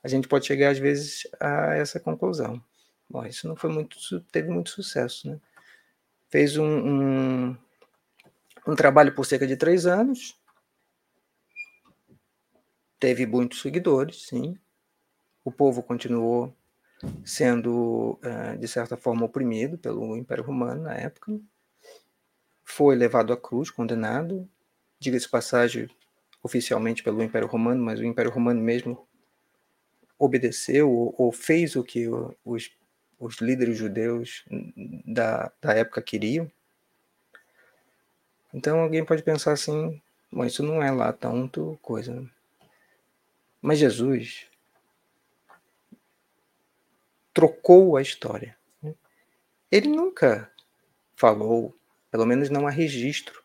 [0.03, 2.63] a gente pode chegar às vezes a essa conclusão.
[3.09, 3.97] Bom, isso não foi muito,
[4.31, 5.39] teve muito sucesso, né?
[6.29, 7.57] Fez um, um,
[8.67, 10.39] um trabalho por cerca de três anos,
[12.99, 14.57] teve muitos seguidores, sim.
[15.43, 16.55] O povo continuou
[17.25, 21.37] sendo, eh, de certa forma, oprimido pelo Império Romano na época.
[22.63, 24.49] Foi levado à cruz, condenado,
[24.99, 25.89] diga-se passagem,
[26.41, 29.07] oficialmente pelo Império Romano, mas o Império Romano mesmo
[30.17, 32.07] obedeceu ou, fez o que
[32.45, 32.71] os,
[33.19, 34.45] os líderes judeus
[35.05, 36.49] da, da época queriam.
[38.53, 39.99] Então alguém pode pensar assim,
[40.31, 42.13] mas isso não é lá tanto coisa.
[42.13, 42.29] Né?
[43.59, 44.47] Mas Jesus
[47.33, 48.55] trocou a história.
[48.81, 48.93] Né?
[49.71, 50.51] Ele nunca
[51.15, 51.75] falou,
[52.11, 53.43] pelo menos não há registro,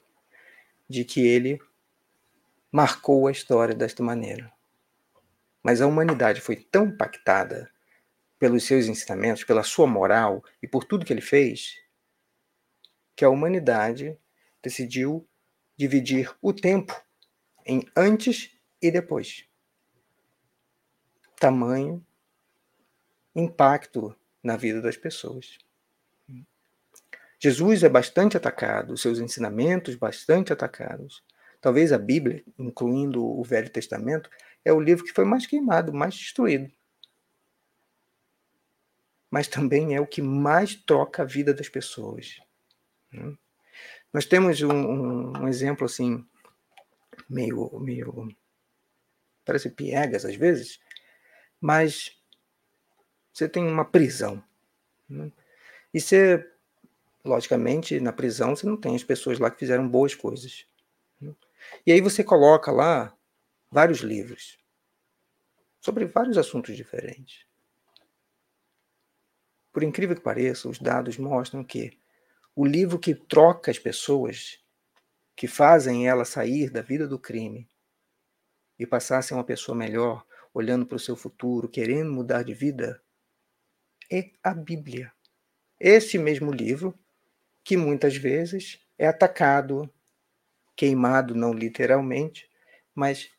[0.87, 1.61] de que ele
[2.71, 4.53] marcou a história desta maneira.
[5.63, 7.71] Mas a humanidade foi tão impactada
[8.39, 11.77] pelos seus ensinamentos, pela sua moral e por tudo que ele fez,
[13.17, 14.17] que a humanidade
[14.69, 15.27] decidiu
[15.77, 16.95] dividir o tempo
[17.65, 19.49] em antes e depois.
[21.41, 22.05] Tamanho
[23.35, 25.59] impacto na vida das pessoas.
[27.41, 31.25] Jesus é bastante atacado, seus ensinamentos bastante atacados.
[31.61, 34.29] Talvez a Bíblia, incluindo o Velho Testamento,
[34.65, 36.71] é o livro que foi mais queimado, mais destruído.
[39.31, 42.41] Mas também é o que mais troca a vida das pessoas.
[43.15, 43.37] Hum?
[44.13, 46.27] Nós temos um, um, um exemplo assim,
[47.29, 48.29] meio, meio.
[49.45, 50.81] parece piegas às vezes,
[51.61, 52.19] mas
[53.33, 54.43] você tem uma prisão.
[55.09, 55.31] Né?
[55.93, 56.45] E você,
[57.25, 60.67] logicamente, na prisão você não tem as pessoas lá que fizeram boas coisas.
[61.21, 61.35] Né?
[61.87, 63.15] E aí você coloca lá
[63.71, 64.59] vários livros
[65.81, 67.47] sobre vários assuntos diferentes.
[69.73, 71.97] Por incrível que pareça, os dados mostram que
[72.59, 74.59] o livro que troca as pessoas,
[75.37, 77.69] que fazem ela sair da vida do crime
[78.77, 82.53] e passar a ser uma pessoa melhor, olhando para o seu futuro, querendo mudar de
[82.53, 83.01] vida,
[84.11, 85.13] é a Bíblia.
[85.79, 86.99] Esse mesmo livro
[87.63, 89.89] que muitas vezes é atacado,
[90.75, 92.51] queimado, não literalmente,
[92.93, 93.31] mas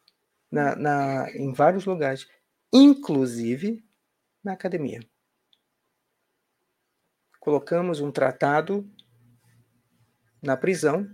[0.50, 2.26] na, na, em vários lugares,
[2.72, 3.84] inclusive
[4.42, 5.02] na academia.
[7.38, 8.90] Colocamos um tratado
[10.42, 11.10] na prisão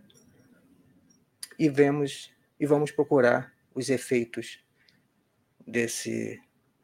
[1.58, 4.64] e vemos e vamos procurar os efeitos
[5.66, 6.42] desse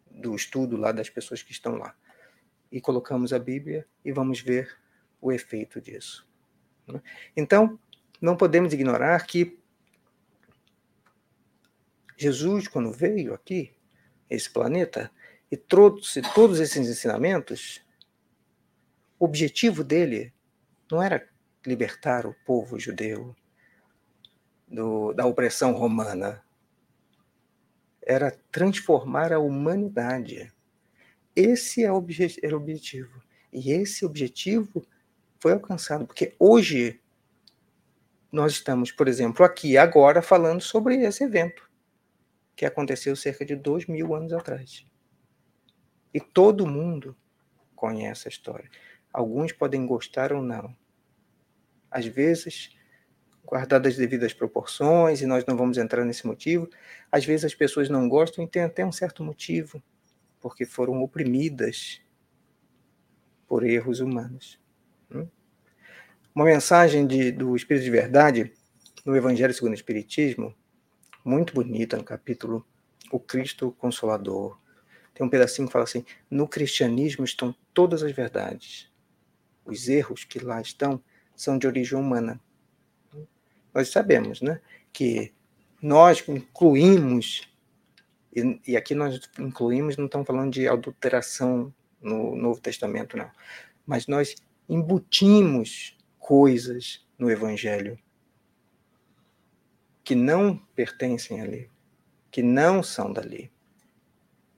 [0.09, 1.95] do estudo lá das pessoas que estão lá.
[2.71, 4.77] E colocamos a Bíblia e vamos ver
[5.21, 6.27] o efeito disso.
[6.87, 7.01] Né?
[7.35, 7.79] Então,
[8.19, 9.59] não podemos ignorar que
[12.17, 13.73] Jesus, quando veio aqui,
[14.29, 15.11] esse planeta,
[15.51, 17.81] e trouxe todos esses ensinamentos,
[19.19, 20.33] o objetivo dele
[20.89, 21.30] não era
[21.65, 23.35] libertar o povo judeu
[24.67, 26.43] do, da opressão romana.
[28.01, 30.51] Era transformar a humanidade.
[31.35, 32.05] Esse é o
[32.41, 33.21] era o objetivo.
[33.53, 34.85] E esse objetivo
[35.39, 36.99] foi alcançado, porque hoje
[38.31, 41.69] nós estamos, por exemplo, aqui agora falando sobre esse evento
[42.55, 44.85] que aconteceu cerca de dois mil anos atrás.
[46.13, 47.15] E todo mundo
[47.75, 48.69] conhece a história.
[49.11, 50.75] Alguns podem gostar ou não,
[51.91, 52.73] às vezes,
[53.45, 56.69] guardadas as devidas proporções, e nós não vamos entrar nesse motivo,
[57.11, 59.83] às vezes as pessoas não gostam e tem até um certo motivo,
[60.39, 62.01] porque foram oprimidas
[63.45, 64.57] por erros humanos.
[65.13, 65.27] Hum?
[66.33, 68.53] Uma mensagem de, do Espírito de Verdade,
[69.05, 70.55] no Evangelho segundo o Espiritismo,
[71.25, 72.65] muito bonita, no capítulo
[73.11, 74.57] O Cristo Consolador.
[75.13, 78.89] Tem um pedacinho que fala assim: no cristianismo estão todas as verdades.
[79.65, 81.03] Os erros que lá estão
[81.41, 82.39] são de origem humana.
[83.73, 84.61] Nós sabemos né,
[84.93, 85.33] que
[85.81, 87.49] nós incluímos,
[88.31, 93.29] e, e aqui nós incluímos, não estamos falando de adulteração no Novo Testamento, não,
[93.85, 94.35] mas nós
[94.69, 97.97] embutimos coisas no Evangelho
[100.03, 101.69] que não pertencem ali,
[102.29, 103.51] que não são dali.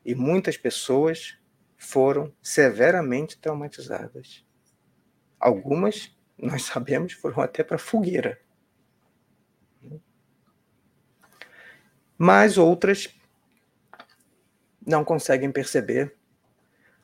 [0.05, 1.37] E muitas pessoas
[1.77, 4.45] foram severamente traumatizadas.
[5.39, 6.13] Algumas
[6.43, 8.39] nós sabemos, foram até para fogueira.
[12.17, 13.13] Mas outras
[14.85, 16.15] não conseguem perceber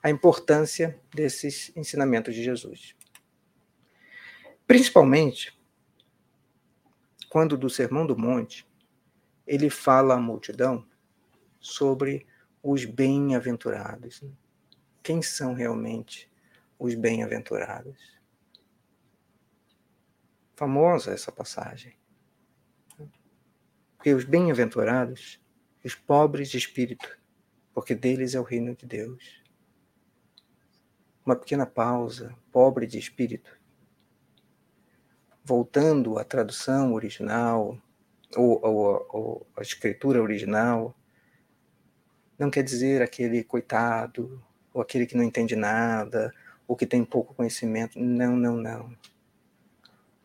[0.03, 2.95] a importância desses ensinamentos de Jesus.
[4.67, 5.57] Principalmente
[7.29, 8.67] quando do Sermão do Monte
[9.45, 10.85] ele fala à multidão
[11.59, 12.25] sobre
[12.61, 14.23] os bem-aventurados.
[15.01, 16.31] Quem são realmente
[16.77, 18.18] os bem-aventurados?
[20.59, 21.93] Famosa essa passagem.
[23.95, 25.41] Porque os bem-aventurados,
[25.85, 27.17] os pobres de espírito,
[27.73, 29.41] porque deles é o reino de Deus.
[31.25, 33.57] uma pequena pausa, pobre de espírito.
[35.45, 37.79] Voltando à tradução original,
[38.35, 40.93] ou, ou, ou a escritura original,
[42.37, 44.43] não quer dizer aquele coitado,
[44.73, 46.33] ou aquele que não entende nada,
[46.67, 47.97] ou que tem pouco conhecimento.
[47.99, 48.97] Não, não, não.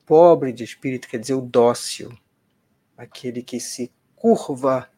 [0.07, 2.17] Pobre de espírito quer dizer o dócil,
[2.97, 4.91] aquele que se curva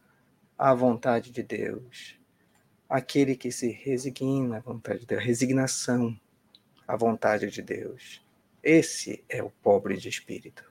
[0.57, 2.19] à vontade de Deus,
[2.89, 6.19] aquele que se resigna à vontade de Deus, resignação
[6.87, 8.21] à vontade de Deus.
[8.61, 10.63] Esse é o pobre de espírito.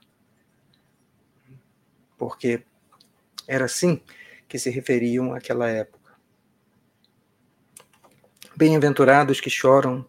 [2.17, 2.63] Porque
[3.47, 4.01] era assim
[4.47, 6.15] que se referiam àquela época.
[8.55, 10.07] Bem-aventurados que choram,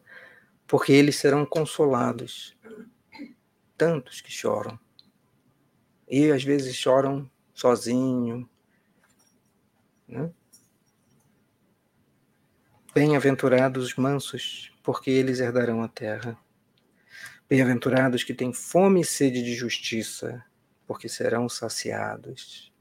[0.67, 2.57] porque eles serão consolados.
[3.79, 4.79] Tantos que choram.
[6.09, 8.49] E às vezes choram sozinho.
[10.07, 10.31] Né?
[12.93, 16.37] Bem-aventurados os mansos, porque eles herdarão a terra.
[17.49, 20.45] Bem-aventurados que têm fome e sede de justiça,
[20.87, 22.73] porque serão saciados.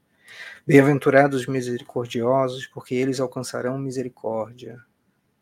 [0.66, 4.84] Bem-aventurados os misericordiosos, porque eles alcançarão misericórdia.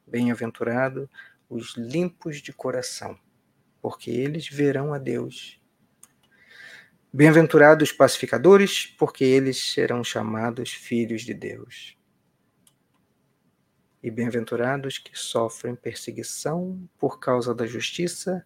[0.06, 1.10] Bem-aventurado
[1.50, 3.18] os limpos de coração,
[3.86, 5.62] porque eles verão a Deus.
[7.14, 11.96] Bem-aventurados os pacificadores, porque eles serão chamados filhos de Deus.
[14.02, 18.44] E bem-aventurados que sofrem perseguição por causa da justiça,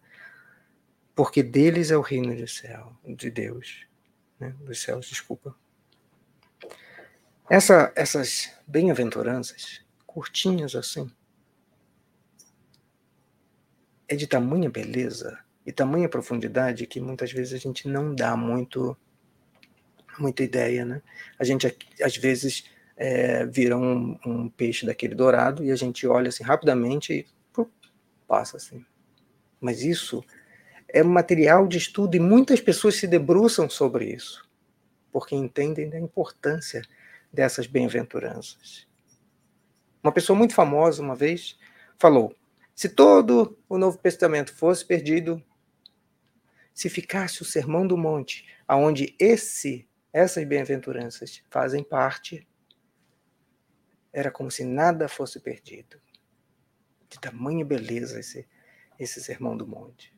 [1.14, 3.86] porque deles é o reino do céu, de Deus,
[4.38, 4.54] né?
[4.60, 5.56] dos céus, desculpa.
[7.48, 11.10] Essa, essas bem-aventuranças, curtinhas assim,
[14.10, 18.96] é de tamanha beleza e tamanha profundidade que muitas vezes a gente não dá muito
[20.18, 21.00] muita ideia, né?
[21.38, 22.64] A gente às vezes
[22.96, 27.66] é, vira um, um, peixe daquele dourado e a gente olha assim rapidamente e pum,
[28.26, 28.84] passa assim.
[29.60, 30.24] Mas isso
[30.88, 34.44] é material de estudo e muitas pessoas se debruçam sobre isso,
[35.12, 36.82] porque entendem da importância
[37.32, 38.88] dessas bem-aventuranças.
[40.02, 41.56] Uma pessoa muito famosa uma vez
[41.96, 42.34] falou:
[42.80, 45.44] se todo o Novo Testamento fosse perdido,
[46.72, 52.48] se ficasse o Sermão do Monte, aonde esse essas bem-aventuranças fazem parte,
[54.10, 56.00] era como se nada fosse perdido.
[57.10, 58.48] De tamanha beleza esse,
[58.98, 60.16] esse Sermão do Monte.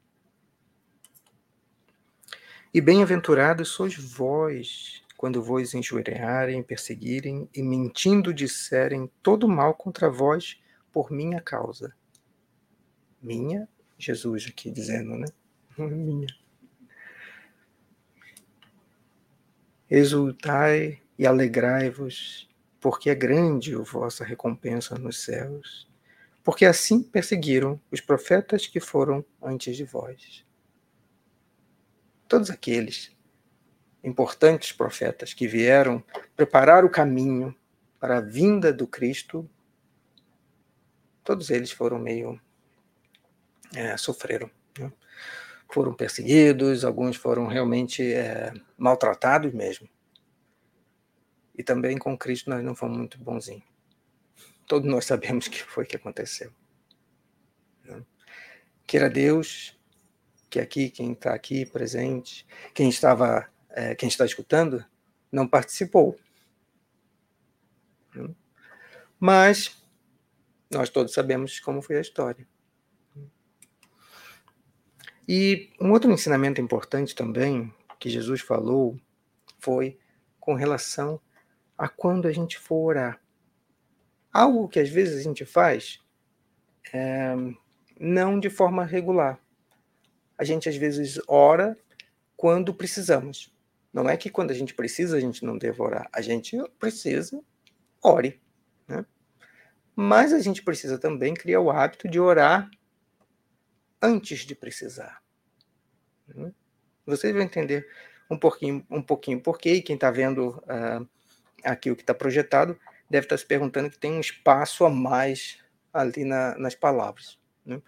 [2.72, 10.62] E bem-aventurados sois vós, quando vos injuriarem, perseguirem e mentindo disserem todo mal contra vós
[10.92, 11.92] por minha causa.
[13.22, 15.26] Minha, Jesus aqui dizendo, né?
[15.78, 16.26] Minha.
[19.88, 22.48] Exultai e alegrai-vos,
[22.80, 25.88] porque é grande a vossa recompensa nos céus,
[26.42, 30.44] porque assim perseguiram os profetas que foram antes de vós.
[32.26, 33.14] Todos aqueles
[34.02, 36.02] importantes profetas que vieram
[36.34, 37.54] preparar o caminho
[38.00, 39.48] para a vinda do Cristo,
[41.22, 42.40] todos eles foram meio.
[43.74, 44.50] É, sofreram.
[44.78, 44.92] Né?
[45.72, 49.88] foram perseguidos, alguns foram realmente é, maltratados mesmo.
[51.56, 53.64] E também com Cristo nós não fomos muito bonzinhos.
[54.66, 56.52] Todos nós sabemos que foi que aconteceu.
[57.84, 58.04] Né?
[58.86, 59.78] Queira Deus
[60.50, 64.84] que aqui, quem está aqui presente, quem estava, é, quem está escutando,
[65.30, 66.18] não participou.
[68.14, 68.28] Né?
[69.18, 69.82] Mas
[70.70, 72.46] nós todos sabemos como foi a história.
[75.28, 78.98] E um outro ensinamento importante também que Jesus falou
[79.60, 79.98] foi
[80.40, 81.20] com relação
[81.78, 83.20] a quando a gente for orar.
[84.32, 86.00] Algo que às vezes a gente faz
[86.92, 87.34] é,
[88.00, 89.38] não de forma regular.
[90.36, 91.78] A gente às vezes ora
[92.36, 93.52] quando precisamos.
[93.92, 96.08] Não é que quando a gente precisa a gente não deva orar.
[96.12, 97.40] A gente precisa,
[98.02, 98.40] ore.
[98.88, 99.04] Né?
[99.94, 102.68] Mas a gente precisa também criar o hábito de orar
[104.02, 105.22] antes de precisar.
[106.34, 106.52] Hum?
[107.06, 107.88] Vocês vão entender
[108.28, 111.08] um pouquinho, um pouquinho por quê, e quem está vendo uh,
[111.64, 112.78] aqui o que está projetado
[113.08, 115.58] deve estar tá se perguntando que tem um espaço a mais
[115.92, 117.38] ali na, nas palavras.
[117.64, 117.80] Né?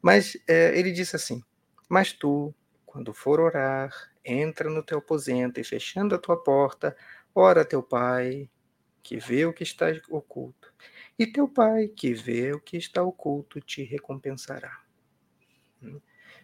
[0.00, 1.42] Mas é, ele disse assim:
[1.88, 2.54] Mas tu,
[2.86, 3.92] quando for orar,
[4.24, 6.96] entra no teu aposento e fechando a tua porta,
[7.34, 8.48] ora teu pai,
[9.02, 10.72] que vê o que está oculto,
[11.18, 14.89] e teu pai, que vê o que está oculto, te recompensará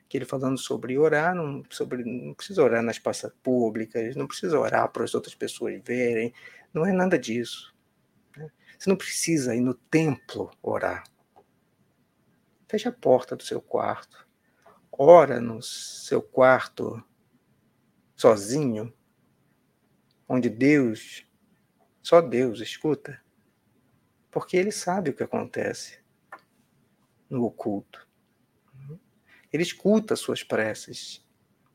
[0.09, 4.59] que ele falando sobre orar, não, sobre, não precisa orar nas praças públicas, não precisa
[4.59, 6.33] orar para as outras pessoas verem,
[6.73, 7.75] não é nada disso.
[8.37, 8.51] Né?
[8.79, 11.05] Você não precisa ir no templo orar.
[12.69, 14.27] Feche a porta do seu quarto.
[14.91, 17.03] Ora no seu quarto
[18.17, 18.93] sozinho,
[20.29, 21.27] onde Deus,
[22.03, 23.21] só Deus escuta,
[24.31, 25.99] porque Ele sabe o que acontece
[27.29, 28.06] no oculto.
[29.57, 31.25] Ele escuta as suas preces,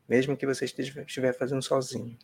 [0.08, 2.16] mesmo que você estiver fazendo sozinho.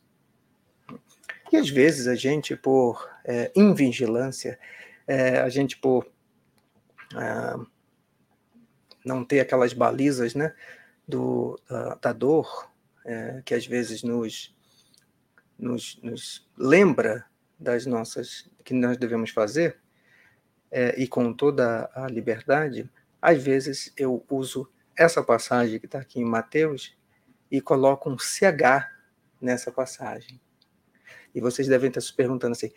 [1.50, 4.56] E às vezes a gente, por é, invigilância,
[5.04, 6.06] é, a gente por
[7.16, 7.58] ah,
[9.04, 10.54] não ter aquelas balizas né,
[11.08, 12.70] do, da, da dor,
[13.04, 14.54] é, que às vezes nos,
[15.58, 17.26] nos, nos, lembra
[17.58, 19.80] das nossas, que nós devemos fazer,
[20.70, 22.88] é, e com toda a liberdade,
[23.20, 26.96] às vezes eu uso essa passagem que está aqui em Mateus
[27.50, 28.90] e coloco um CH
[29.40, 30.40] nessa passagem.
[31.34, 32.72] E vocês devem estar se perguntando assim: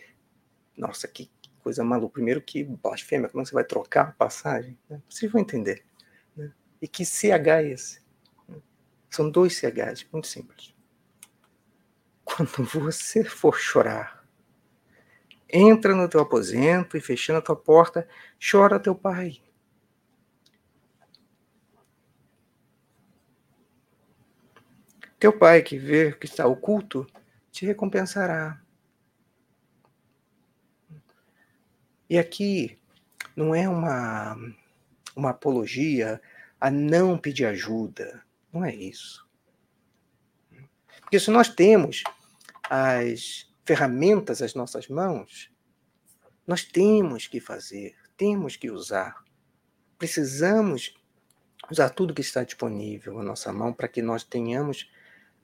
[0.78, 1.32] nossa, que
[1.63, 2.13] coisa maluca.
[2.13, 4.78] Primeiro, que blasfêmia, como você vai trocar a passagem?
[4.89, 5.01] Né?
[5.09, 5.84] Vocês vão entender.
[6.36, 6.51] Né?
[6.82, 8.01] E que CH é esse?
[9.09, 10.74] São dois CHs, muito simples.
[12.24, 14.26] Quando você for chorar,
[15.49, 18.07] entra no teu aposento e fechando a tua porta,
[18.39, 19.41] chora teu pai.
[25.22, 27.05] Teu pai que vê que está oculto
[27.51, 28.59] te recompensará.
[32.09, 32.80] E aqui
[33.36, 34.36] não é uma,
[35.15, 36.19] uma apologia
[36.59, 38.26] a não pedir ajuda.
[38.51, 39.24] Não é isso.
[41.01, 42.03] Porque se nós temos
[42.67, 45.51] as ferramentas às nossas mãos,
[46.47, 49.24] nós temos que fazer, temos que usar.
[49.99, 50.95] Precisamos
[51.69, 54.89] usar tudo que está disponível à nossa mão para que nós tenhamos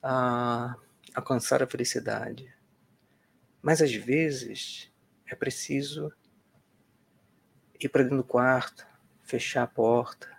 [0.09, 0.77] a
[1.13, 2.55] alcançar a felicidade.
[3.61, 4.89] Mas às vezes
[5.25, 6.13] é preciso
[7.77, 8.87] ir para dentro do quarto,
[9.23, 10.33] fechar a porta.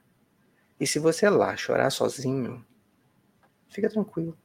[0.81, 2.66] E se você é lá chorar sozinho,
[3.69, 4.39] fica tranquilo.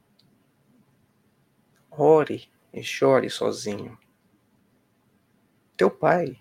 [1.90, 3.98] Ore e chore sozinho.
[5.78, 6.38] Teu pai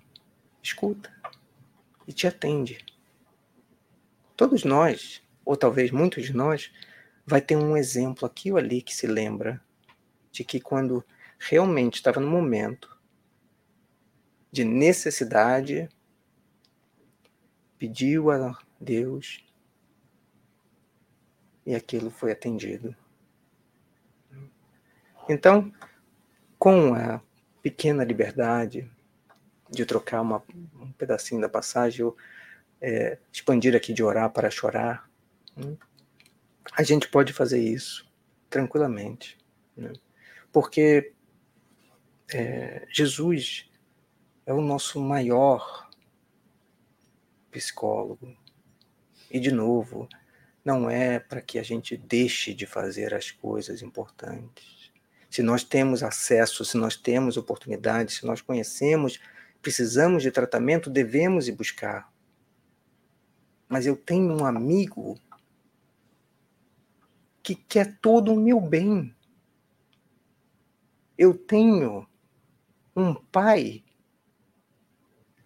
[0.61, 1.15] escuta
[2.05, 2.85] e te atende.
[4.37, 6.73] Todos nós, ou talvez muitos de nós,
[7.27, 9.61] vai ter um exemplo aqui ou ali que se lembra
[10.31, 11.05] de que quando
[11.39, 12.99] realmente estava no momento
[14.51, 15.89] de necessidade,
[17.79, 19.45] pediu a Deus
[21.65, 22.95] e aquilo foi atendido.
[25.29, 25.73] Então,
[26.59, 27.21] com a
[27.63, 28.91] pequena liberdade
[29.71, 30.43] de trocar uma,
[30.79, 32.17] um pedacinho da passagem, ou
[32.81, 35.09] é, expandir aqui de orar para chorar,
[35.57, 35.77] hum,
[36.73, 38.11] a gente pode fazer isso
[38.49, 39.39] tranquilamente.
[39.77, 39.93] Né?
[40.53, 41.13] Porque
[42.33, 43.71] é, Jesus
[44.47, 45.89] é o nosso maior
[47.51, 48.37] psicólogo.
[49.31, 50.09] E, de novo,
[50.65, 54.91] não é para que a gente deixe de fazer as coisas importantes.
[55.31, 59.19] Se nós temos acesso, se nós temos oportunidade, se nós conhecemos,
[59.63, 62.13] precisamos de tratamento, devemos ir buscar.
[63.69, 65.19] Mas eu tenho um amigo
[67.43, 69.15] que quer todo o meu bem.
[71.19, 72.07] Eu tenho
[72.95, 73.85] um pai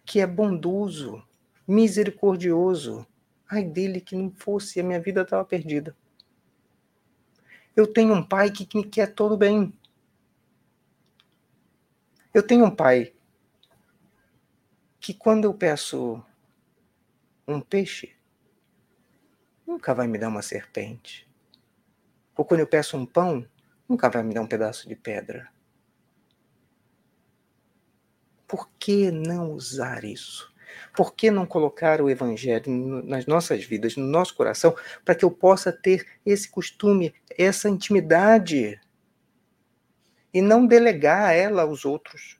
[0.05, 1.23] que é bondoso,
[1.67, 3.05] misericordioso.
[3.49, 5.95] Ai dele que não fosse, a minha vida estava perdida.
[7.75, 9.73] Eu tenho um pai que me quer todo bem.
[12.33, 13.13] Eu tenho um pai
[14.99, 16.23] que quando eu peço
[17.47, 18.15] um peixe,
[19.65, 21.26] nunca vai me dar uma serpente.
[22.37, 23.45] Ou quando eu peço um pão,
[23.89, 25.49] nunca vai me dar um pedaço de pedra.
[28.47, 30.53] Por que não usar isso?
[30.95, 32.71] Por que não colocar o Evangelho
[33.03, 38.79] nas nossas vidas, no nosso coração, para que eu possa ter esse costume, essa intimidade
[40.33, 42.39] e não delegar ela aos outros?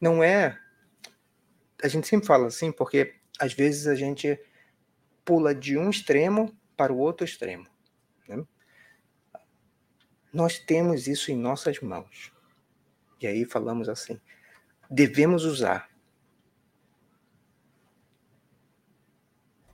[0.00, 0.58] Não é.
[1.82, 4.40] A gente sempre fala assim, porque às vezes a gente
[5.24, 7.64] pula de um extremo para o outro extremo.
[8.26, 8.44] Né?
[10.32, 12.32] Nós temos isso em nossas mãos.
[13.20, 14.20] E aí falamos assim:
[14.90, 15.88] devemos usar.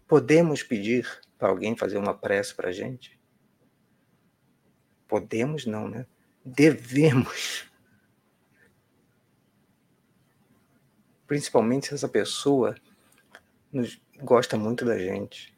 [0.07, 3.19] Podemos pedir para alguém fazer uma prece para a gente?
[5.07, 6.05] Podemos não, né?
[6.45, 7.73] Devemos.
[11.27, 12.75] Principalmente se essa pessoa
[13.73, 15.58] nos gosta muito da gente.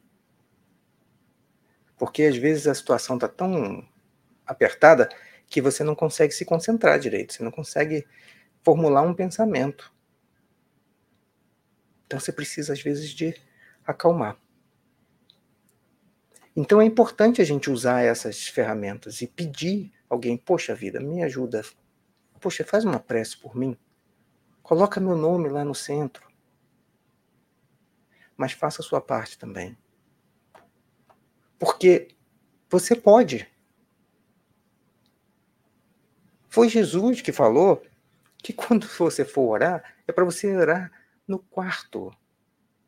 [2.01, 3.86] Porque às vezes a situação está tão
[4.46, 5.07] apertada
[5.46, 8.07] que você não consegue se concentrar direito, você não consegue
[8.62, 9.92] formular um pensamento.
[12.07, 13.38] Então você precisa, às vezes, de
[13.86, 14.38] acalmar.
[16.57, 21.62] Então é importante a gente usar essas ferramentas e pedir alguém, poxa vida, me ajuda.
[22.40, 23.76] Poxa, faz uma prece por mim.
[24.62, 26.26] Coloca meu nome lá no centro.
[28.38, 29.76] Mas faça a sua parte também.
[31.61, 32.08] Porque
[32.70, 33.46] você pode.
[36.48, 37.82] Foi Jesus que falou
[38.38, 40.90] que quando você for orar, é para você orar
[41.28, 42.11] no quarto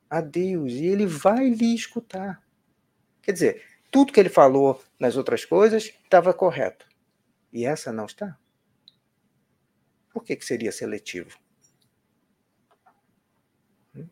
[0.08, 2.42] a Deus e ele vai lhe escutar.
[3.20, 6.88] Quer dizer, tudo que ele falou nas outras coisas estava correto.
[7.52, 8.38] E essa não está?
[10.10, 11.38] Por que, que seria seletivo?
[13.94, 14.08] Hum?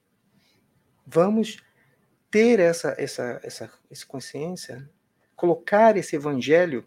[1.07, 1.57] Vamos
[2.31, 4.89] ter essa, essa, essa, essa consciência,
[5.35, 6.87] colocar esse evangelho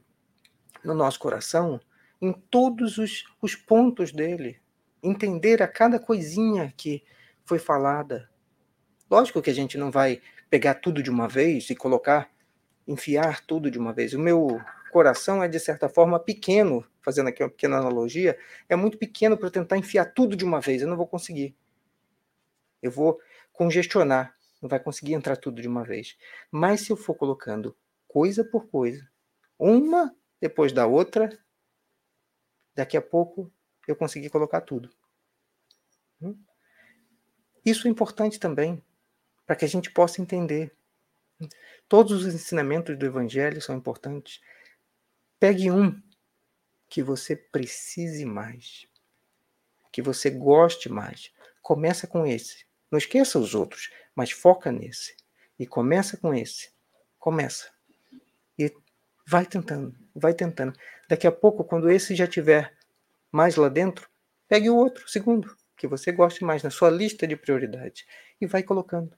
[0.83, 1.79] no nosso coração,
[2.21, 4.61] em todos os, os pontos dele,
[5.01, 7.03] entender a cada coisinha que
[7.43, 8.29] foi falada.
[9.09, 12.29] Lógico que a gente não vai pegar tudo de uma vez e colocar,
[12.87, 14.13] enfiar tudo de uma vez.
[14.13, 18.37] O meu coração é, de certa forma, pequeno, fazendo aqui uma pequena analogia,
[18.69, 20.81] é muito pequeno para tentar enfiar tudo de uma vez.
[20.81, 21.53] Eu não vou conseguir.
[22.81, 23.19] Eu vou
[23.51, 24.33] congestionar
[24.63, 26.17] não vai conseguir entrar tudo de uma vez.
[26.49, 29.05] Mas se eu for colocando coisa por coisa,
[29.59, 31.37] uma depois da outra,
[32.73, 33.51] daqui a pouco
[33.85, 34.89] eu consegui colocar tudo.
[36.21, 36.41] Hum?
[37.65, 38.81] Isso é importante também,
[39.45, 40.73] para que a gente possa entender.
[41.89, 44.41] Todos os ensinamentos do Evangelho são importantes.
[45.39, 46.01] Pegue um
[46.87, 48.87] que você precise mais,
[49.91, 51.33] que você goste mais.
[51.61, 52.65] Começa com esse.
[52.93, 55.15] Não esqueça os outros mas foca nesse.
[55.57, 56.71] E começa com esse.
[57.19, 57.71] Começa.
[58.57, 58.71] E
[59.27, 60.73] vai tentando, vai tentando.
[61.07, 62.73] Daqui a pouco, quando esse já tiver
[63.31, 64.09] mais lá dentro,
[64.47, 68.05] pegue o outro, segundo, que você goste mais na sua lista de prioridades
[68.39, 69.15] e vai colocando.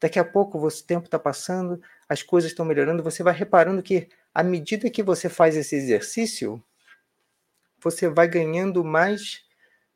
[0.00, 4.08] Daqui a pouco o tempo está passando, as coisas estão melhorando, você vai reparando que
[4.34, 6.62] à medida que você faz esse exercício,
[7.78, 9.44] você vai ganhando mais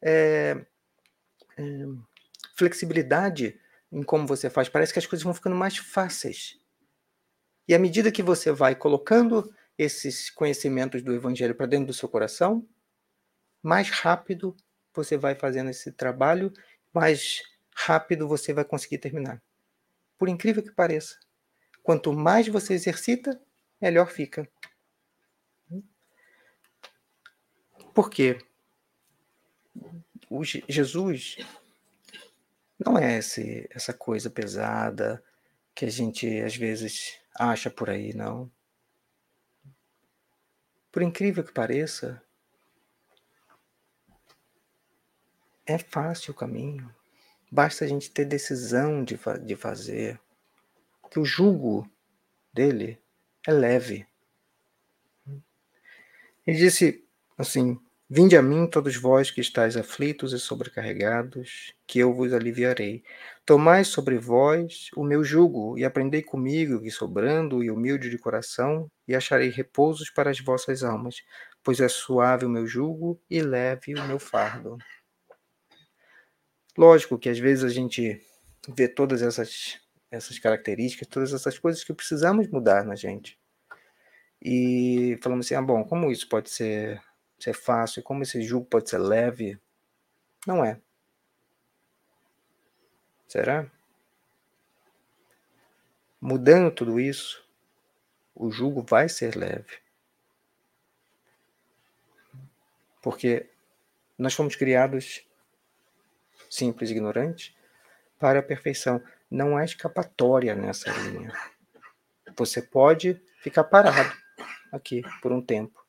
[0.00, 0.64] é,
[1.58, 1.86] é,
[2.60, 3.58] flexibilidade
[3.90, 6.60] em como você faz, parece que as coisas vão ficando mais fáceis.
[7.66, 12.08] E à medida que você vai colocando esses conhecimentos do Evangelho para dentro do seu
[12.08, 12.68] coração,
[13.62, 14.54] mais rápido
[14.94, 16.52] você vai fazendo esse trabalho,
[16.92, 17.42] mais
[17.74, 19.42] rápido você vai conseguir terminar.
[20.18, 21.18] Por incrível que pareça,
[21.82, 23.40] quanto mais você exercita,
[23.80, 24.46] melhor fica.
[27.94, 28.38] Por quê?
[30.28, 31.38] O Jesus
[32.84, 35.22] não é esse, essa coisa pesada
[35.74, 38.50] que a gente às vezes acha por aí, não.
[40.90, 42.22] Por incrível que pareça,
[45.66, 46.92] é fácil o caminho.
[47.52, 50.18] Basta a gente ter decisão de, fa de fazer.
[51.10, 51.88] Que o jugo
[52.52, 53.00] dele
[53.46, 54.06] é leve.
[56.46, 57.04] Ele disse
[57.36, 57.78] assim:
[58.12, 63.04] Vinde a mim, todos vós que estáis aflitos e sobrecarregados, que eu vos aliviarei.
[63.46, 68.90] Tomai sobre vós o meu jugo e aprendei comigo, que sobrando e humilde de coração,
[69.06, 71.22] e acharei repousos para as vossas almas,
[71.62, 74.76] pois é suave o meu jugo e leve o meu fardo.
[76.76, 78.20] Lógico que às vezes a gente
[78.76, 79.78] vê todas essas,
[80.10, 83.38] essas características, todas essas coisas que precisamos mudar na gente.
[84.42, 87.00] E falamos assim, ah, bom, como isso pode ser
[87.44, 89.58] ser fácil, como esse jugo pode ser leve.
[90.46, 90.80] Não é.
[93.28, 93.70] Será?
[96.20, 97.46] Mudando tudo isso,
[98.34, 99.78] o jugo vai ser leve.
[103.02, 103.48] Porque
[104.18, 105.26] nós fomos criados
[106.50, 107.54] simples e ignorantes
[108.18, 109.02] para a perfeição.
[109.30, 111.32] Não há escapatória nessa linha.
[112.36, 114.14] Você pode ficar parado
[114.72, 115.80] aqui por um tempo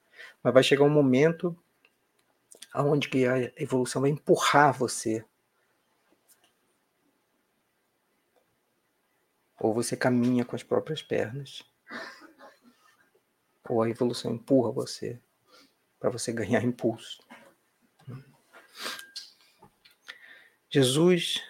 [0.44, 1.58] mas vai chegar um momento
[2.74, 5.24] aonde que a evolução vai empurrar você.
[9.60, 11.64] Ou você caminha com as próprias pernas,
[13.70, 15.20] ou a evolução empurra você
[16.00, 17.22] para você ganhar impulso.
[20.70, 21.44] Jesus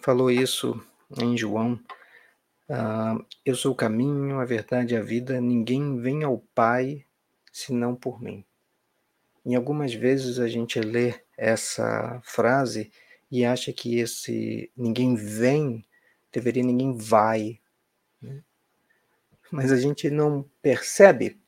[0.00, 0.82] falou isso
[1.20, 1.74] em João.
[2.68, 5.40] Uh, eu sou o caminho, a verdade e a vida.
[5.40, 7.06] Ninguém vem ao Pai
[7.64, 8.44] senão por mim.
[9.44, 12.92] Em algumas vezes a gente lê essa frase
[13.30, 15.84] e acha que esse ninguém vem
[16.32, 17.60] deveria ninguém vai.
[18.20, 18.42] Né?
[19.50, 21.38] Mas a gente não percebe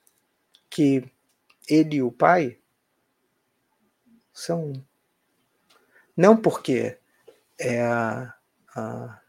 [0.69, 1.11] que
[1.67, 2.59] ele e o pai
[4.33, 4.85] são um.
[6.15, 6.99] Não porque
[7.59, 8.35] é a,
[8.77, 9.21] a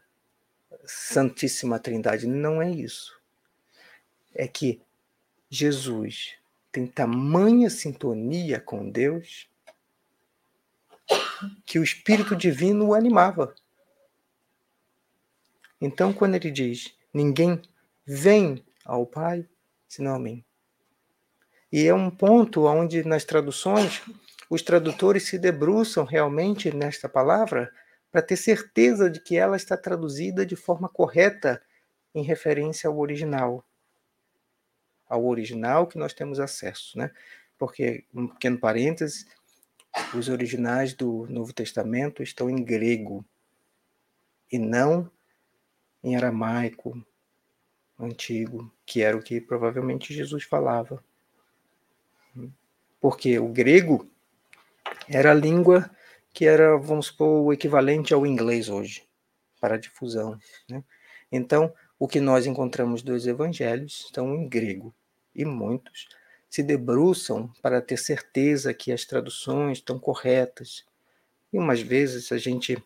[0.84, 2.26] Santíssima Trindade.
[2.26, 3.18] Não é isso.
[4.34, 4.82] É que
[5.48, 6.36] Jesus
[6.76, 9.48] tem tamanha sintonia com Deus
[11.64, 13.54] que o Espírito Divino o animava.
[15.80, 17.62] Então, quando ele diz: Ninguém
[18.04, 19.48] vem ao Pai
[19.88, 20.44] senão a mim.
[21.72, 24.02] E é um ponto onde, nas traduções,
[24.50, 27.72] os tradutores se debruçam realmente nesta palavra
[28.12, 31.62] para ter certeza de que ela está traduzida de forma correta
[32.14, 33.65] em referência ao original.
[35.08, 37.10] Ao original que nós temos acesso, né?
[37.58, 39.26] Porque, um pequeno parênteses,
[40.14, 43.24] os originais do Novo Testamento estão em grego
[44.50, 45.10] e não
[46.02, 47.04] em aramaico
[47.98, 51.02] antigo, que era o que provavelmente Jesus falava.
[53.00, 54.08] Porque o grego
[55.08, 55.90] era a língua
[56.32, 59.08] que era, vamos supor, o equivalente ao inglês hoje,
[59.58, 60.38] para difusão.
[60.68, 60.84] Né?
[61.32, 64.94] Então, o que nós encontramos dos evangelhos estão em grego,
[65.34, 66.08] e muitos
[66.48, 70.84] se debruçam para ter certeza que as traduções estão corretas.
[71.52, 72.82] E umas vezes a gente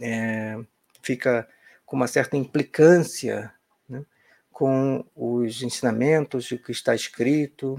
[0.00, 0.58] é,
[1.02, 1.48] fica
[1.84, 3.52] com uma certa implicância
[3.88, 4.04] né,
[4.50, 7.76] com os ensinamentos, o que está escrito.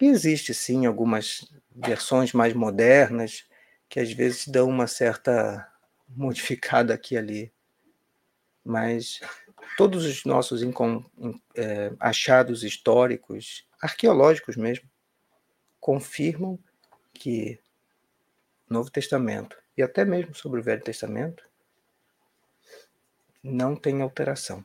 [0.00, 3.44] E existe sim algumas versões mais modernas
[3.88, 5.70] que às vezes dão uma certa
[6.08, 7.52] modificada aqui e ali.
[8.64, 9.20] Mas
[9.76, 10.62] todos os nossos
[11.54, 14.88] é, achados históricos, arqueológicos mesmo,
[15.80, 16.58] confirmam
[17.14, 17.58] que
[18.68, 21.44] Novo Testamento e até mesmo sobre o Velho Testamento
[23.42, 24.64] não tem alteração.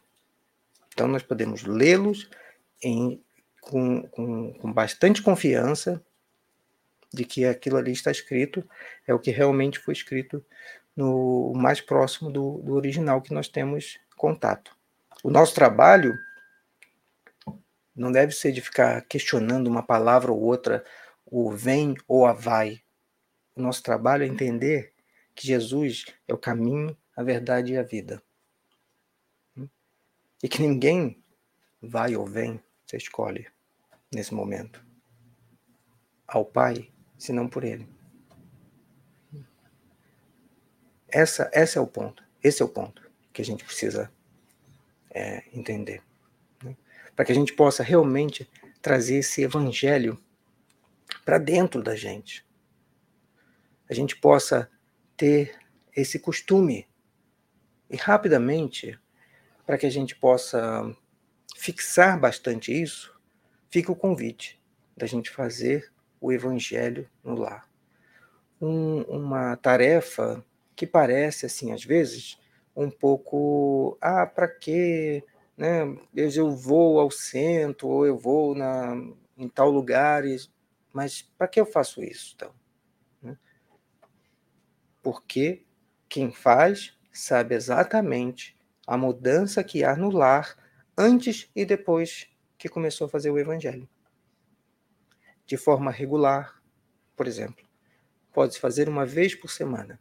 [0.93, 2.29] Então nós podemos lê-los
[3.61, 6.03] com, com, com bastante confiança
[7.13, 8.67] de que aquilo ali está escrito
[9.05, 10.43] é o que realmente foi escrito
[10.95, 14.75] no mais próximo do, do original que nós temos contato.
[15.23, 16.17] O nosso trabalho
[17.95, 20.83] não deve ser de ficar questionando uma palavra ou outra,
[21.25, 22.81] o vem ou a vai.
[23.55, 24.93] O nosso trabalho é entender
[25.35, 28.21] que Jesus é o caminho, a verdade e a vida.
[30.43, 31.23] E que ninguém
[31.81, 33.47] vai ou vem, você escolhe
[34.11, 34.83] nesse momento.
[36.27, 37.87] Ao Pai senão por ele.
[41.07, 42.23] Essa, é o ponto.
[42.41, 44.11] Esse é o ponto que a gente precisa
[45.13, 46.01] é, entender.
[46.63, 46.75] Né?
[47.15, 48.49] Para que a gente possa realmente
[48.81, 50.19] trazer esse evangelho
[51.23, 52.45] para dentro da gente.
[53.89, 54.69] A gente possa
[55.15, 55.55] ter
[55.95, 56.87] esse costume.
[57.89, 58.97] E rapidamente,
[59.65, 60.95] para que a gente possa
[61.55, 63.13] fixar bastante isso,
[63.69, 64.59] fica o convite
[64.95, 67.69] da gente fazer o evangelho no lar.
[68.61, 70.43] Um, uma tarefa
[70.75, 72.39] que parece, assim, às vezes,
[72.75, 75.23] um pouco, ah, para quê?
[75.57, 75.81] Né?
[76.15, 78.95] Eu vou ao centro, ou eu vou na,
[79.37, 80.23] em tal lugar,
[80.93, 82.53] mas para que eu faço isso, então?
[83.21, 83.37] Né?
[85.01, 85.65] Porque
[86.07, 88.57] quem faz sabe exatamente
[88.87, 90.57] a mudança que há no lar
[90.97, 93.87] antes e depois que começou a fazer o evangelho
[95.51, 96.63] de forma regular,
[97.13, 97.65] por exemplo.
[98.31, 99.99] Pode-se fazer uma vez por semana.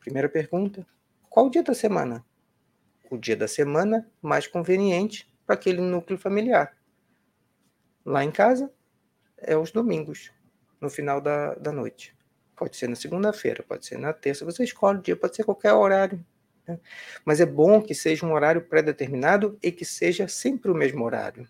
[0.00, 0.86] Primeira pergunta:
[1.36, 2.24] qual o dia da semana?
[3.10, 6.74] O dia da semana mais conveniente para aquele núcleo familiar.
[8.06, 8.72] Lá em casa,
[9.36, 10.32] é os domingos,
[10.80, 12.16] no final da, da noite.
[12.56, 15.74] Pode ser na segunda-feira, pode ser na terça, você escolhe o dia, pode ser qualquer
[15.74, 16.24] horário.
[16.66, 16.80] Né?
[17.22, 21.46] Mas é bom que seja um horário pré-determinado e que seja sempre o mesmo horário.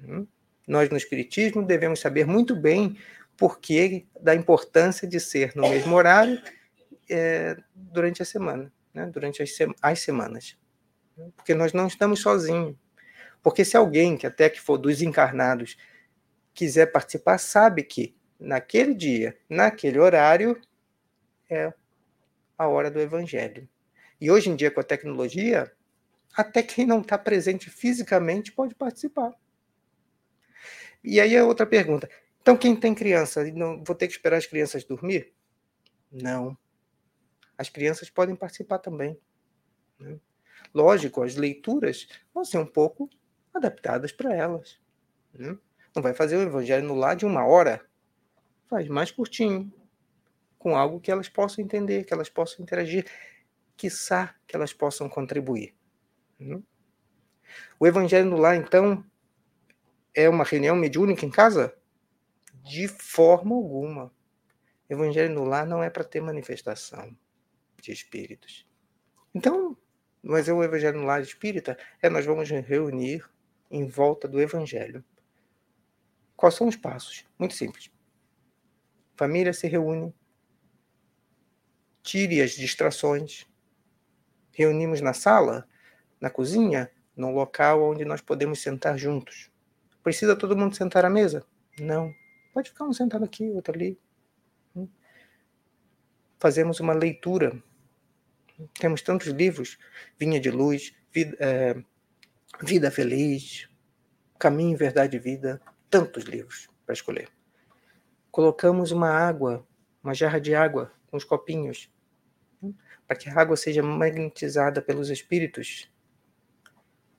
[0.00, 0.28] Hum?
[0.64, 2.96] Nós, no Espiritismo, devemos saber muito bem
[3.36, 6.40] por que da importância de ser no mesmo horário
[7.08, 9.06] é, durante a semana, né?
[9.06, 9.50] durante as,
[9.82, 10.56] as semanas.
[11.36, 12.76] Porque nós não estamos sozinhos.
[13.42, 15.76] Porque se alguém, que até que for dos encarnados,
[16.54, 20.60] quiser participar, sabe que naquele dia, naquele horário,
[21.50, 21.72] é
[22.56, 23.68] a hora do Evangelho.
[24.20, 25.70] E hoje em dia, com a tecnologia,
[26.34, 29.32] até quem não está presente fisicamente pode participar.
[31.02, 32.08] E aí a outra pergunta.
[32.40, 35.32] Então, quem tem criança, não vou ter que esperar as crianças dormir?
[36.10, 36.56] Não.
[37.56, 39.18] As crianças podem participar também.
[39.98, 40.18] Né?
[40.72, 43.08] Lógico, as leituras vão ser um pouco
[43.52, 44.80] adaptadas para elas.
[45.32, 45.56] Né?
[45.94, 47.84] Não vai fazer o evangelho no lar de uma hora.
[48.68, 49.72] Faz mais curtinho,
[50.58, 53.06] com algo que elas possam entender, que elas possam interagir,
[53.76, 55.74] quiçá que elas possam contribuir.
[56.38, 56.60] Né?
[57.78, 59.04] O evangelho no lar, então,
[60.12, 61.76] é uma reunião mediúnica em casa?
[62.64, 64.12] De forma alguma.
[64.88, 67.16] Evangelho no lar não é para ter manifestação
[67.84, 68.66] de espíritos.
[69.34, 69.76] Então,
[70.22, 73.28] mas é o Evangelho no Lar Espírita é nós vamos reunir
[73.70, 75.04] em volta do Evangelho.
[76.36, 77.24] Quais são os passos?
[77.38, 77.90] Muito simples.
[79.16, 80.12] Família se reúne,
[82.02, 83.46] tire as distrações,
[84.52, 85.68] reunimos na sala,
[86.20, 89.50] na cozinha, num local onde nós podemos sentar juntos.
[90.02, 91.46] Precisa todo mundo sentar à mesa?
[91.78, 92.12] Não.
[92.52, 93.98] Pode ficar um sentado aqui, outro ali.
[96.38, 97.62] Fazemos uma leitura.
[98.78, 99.78] Temos tantos livros:
[100.18, 101.76] Vinha de Luz, Vida, é,
[102.62, 103.68] vida Feliz,
[104.38, 105.60] Caminho, Verdade e Vida.
[105.90, 107.28] Tantos livros para escolher.
[108.30, 109.66] Colocamos uma água,
[110.02, 111.90] uma jarra de água com os copinhos,
[113.06, 115.88] para que a água seja magnetizada pelos espíritos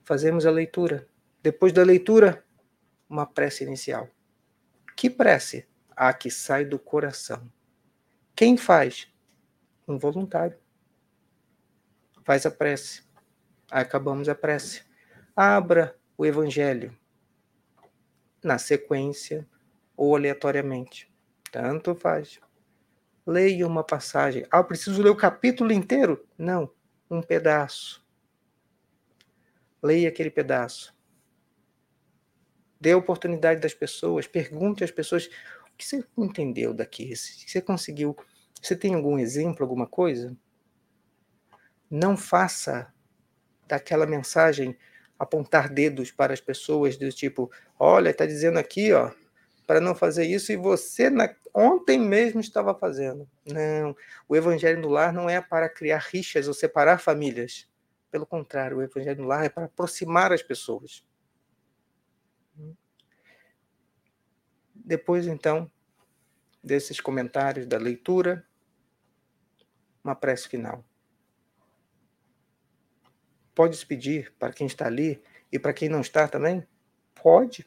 [0.06, 1.08] fazemos a leitura.
[1.42, 2.46] Depois da leitura,
[3.10, 4.08] uma prece inicial.
[4.96, 5.68] Que prece?
[5.96, 7.52] A que sai do coração.
[8.36, 9.12] Quem faz?
[9.88, 10.58] Um voluntário.
[12.26, 13.04] Faz a prece.
[13.72, 14.84] Acabamos a prece.
[15.34, 16.94] Abra o Evangelho.
[18.44, 19.48] Na sequência
[19.96, 21.10] ou aleatoriamente.
[21.50, 22.42] Tanto faz.
[23.26, 24.46] Leia uma passagem.
[24.52, 26.28] Ah, preciso ler o capítulo inteiro?
[26.38, 26.70] Não,
[27.10, 28.06] um pedaço
[29.86, 30.94] leia aquele pedaço.
[32.82, 35.28] Dê a oportunidade das pessoas, pergunte às pessoas
[35.72, 38.16] o que você entendeu daqui, você conseguiu.
[38.62, 40.36] Você tem algum exemplo, alguma coisa?
[41.96, 42.92] Não faça
[43.68, 44.78] daquela mensagem
[45.18, 49.12] apontar dedos para as pessoas do tipo, olha, está dizendo aqui, ó,
[49.66, 51.34] para não fazer isso e você na...
[51.54, 53.28] ontem mesmo estava fazendo.
[53.46, 53.96] Não,
[54.28, 57.68] o evangelho no lar não é para criar rixas ou separar famílias.
[58.16, 61.04] Pelo contrário, o Evangelho no Lar é para aproximar as pessoas.
[64.74, 65.70] Depois, então,
[66.64, 68.48] desses comentários da leitura,
[70.02, 70.82] uma prece final.
[73.56, 76.68] Pode pedir para quem está ali e para quem não está também?
[77.16, 77.66] Pode.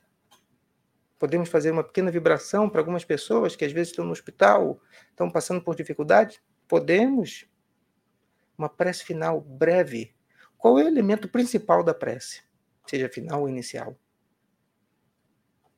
[1.19, 4.81] Podemos fazer uma pequena vibração para algumas pessoas que às vezes estão no hospital,
[5.11, 6.41] estão passando por dificuldade?
[6.69, 7.49] Podemos.
[8.57, 10.15] Uma prece final breve,
[10.59, 12.43] qual é o elemento principal da prece?
[12.87, 13.97] Seja final ou inicial?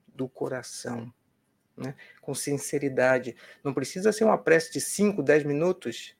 [0.08, 1.12] Do coração.
[1.76, 1.94] Né?
[2.20, 3.36] Com sinceridade.
[3.62, 6.16] Não precisa ser uma prece de 5, 10 minutos,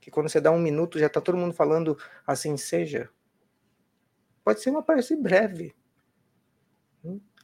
[0.00, 3.10] que quando você dá um minuto já está todo mundo falando assim seja.
[4.48, 5.76] Pode ser uma prece breve.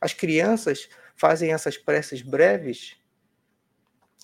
[0.01, 2.97] As crianças fazem essas preces breves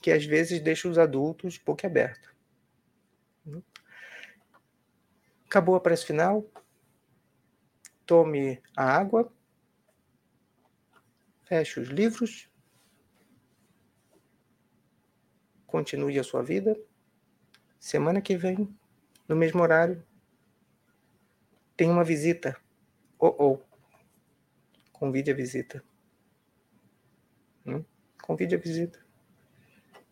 [0.01, 2.31] que às vezes deixam os adultos boquiabertos.
[5.45, 6.43] Acabou a prece final.
[8.07, 9.31] Tome a água.
[11.45, 12.49] Feche os livros.
[15.67, 16.75] Continue a sua vida.
[17.79, 18.75] Semana que vem,
[19.29, 20.03] no mesmo horário,
[21.77, 22.59] tem uma visita.
[23.21, 23.59] Oh, oh.
[24.93, 25.85] Convide a visita.
[27.67, 27.85] Hum?
[28.23, 28.99] Convide a visita.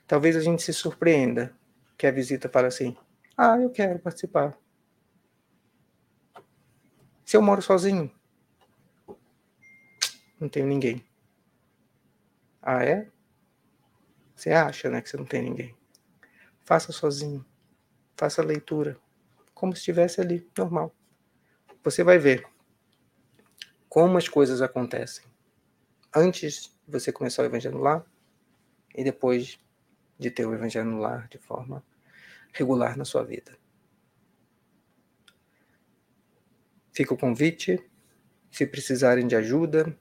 [0.07, 1.57] Talvez a gente se surpreenda
[1.97, 2.95] que a visita fala assim:
[3.35, 4.57] Ah, eu quero participar.
[7.25, 8.11] Se eu moro sozinho,
[10.39, 11.03] não tenho ninguém.
[12.61, 13.09] Ah, é?
[14.37, 15.75] Você acha, né, que você não tem ninguém?
[16.61, 17.45] Faça sozinho.
[18.17, 18.99] Faça leitura.
[19.55, 20.95] Como se estivesse ali, normal.
[21.83, 22.47] Você vai ver
[23.99, 25.25] como as coisas acontecem
[26.15, 28.07] antes de você começar o evangelho lá
[28.95, 29.59] e depois
[30.17, 31.85] de ter o evangelho no lar de forma
[32.53, 33.59] regular na sua vida.
[36.93, 37.85] Fica o convite.
[38.53, 39.93] Se precisarem de ajuda,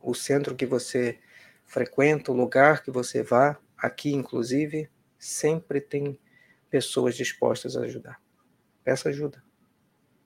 [0.00, 1.18] o centro que você
[1.66, 4.88] frequenta, o lugar que você vá, aqui inclusive,
[5.18, 6.18] sempre tem
[6.70, 8.18] pessoas dispostas a ajudar.
[8.82, 9.44] Peça ajuda.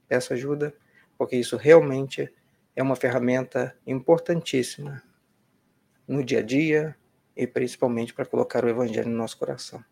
[0.07, 0.73] Peça ajuda,
[1.19, 2.33] porque isso realmente
[2.79, 5.03] é uma ferramenta importantíssima
[6.07, 6.97] no dia a dia
[7.37, 9.85] e principalmente para colocar o Evangelho no nosso coração.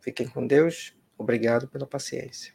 [0.00, 0.92] Fiquem com Deus.
[1.16, 2.52] Obrigado pela paciência.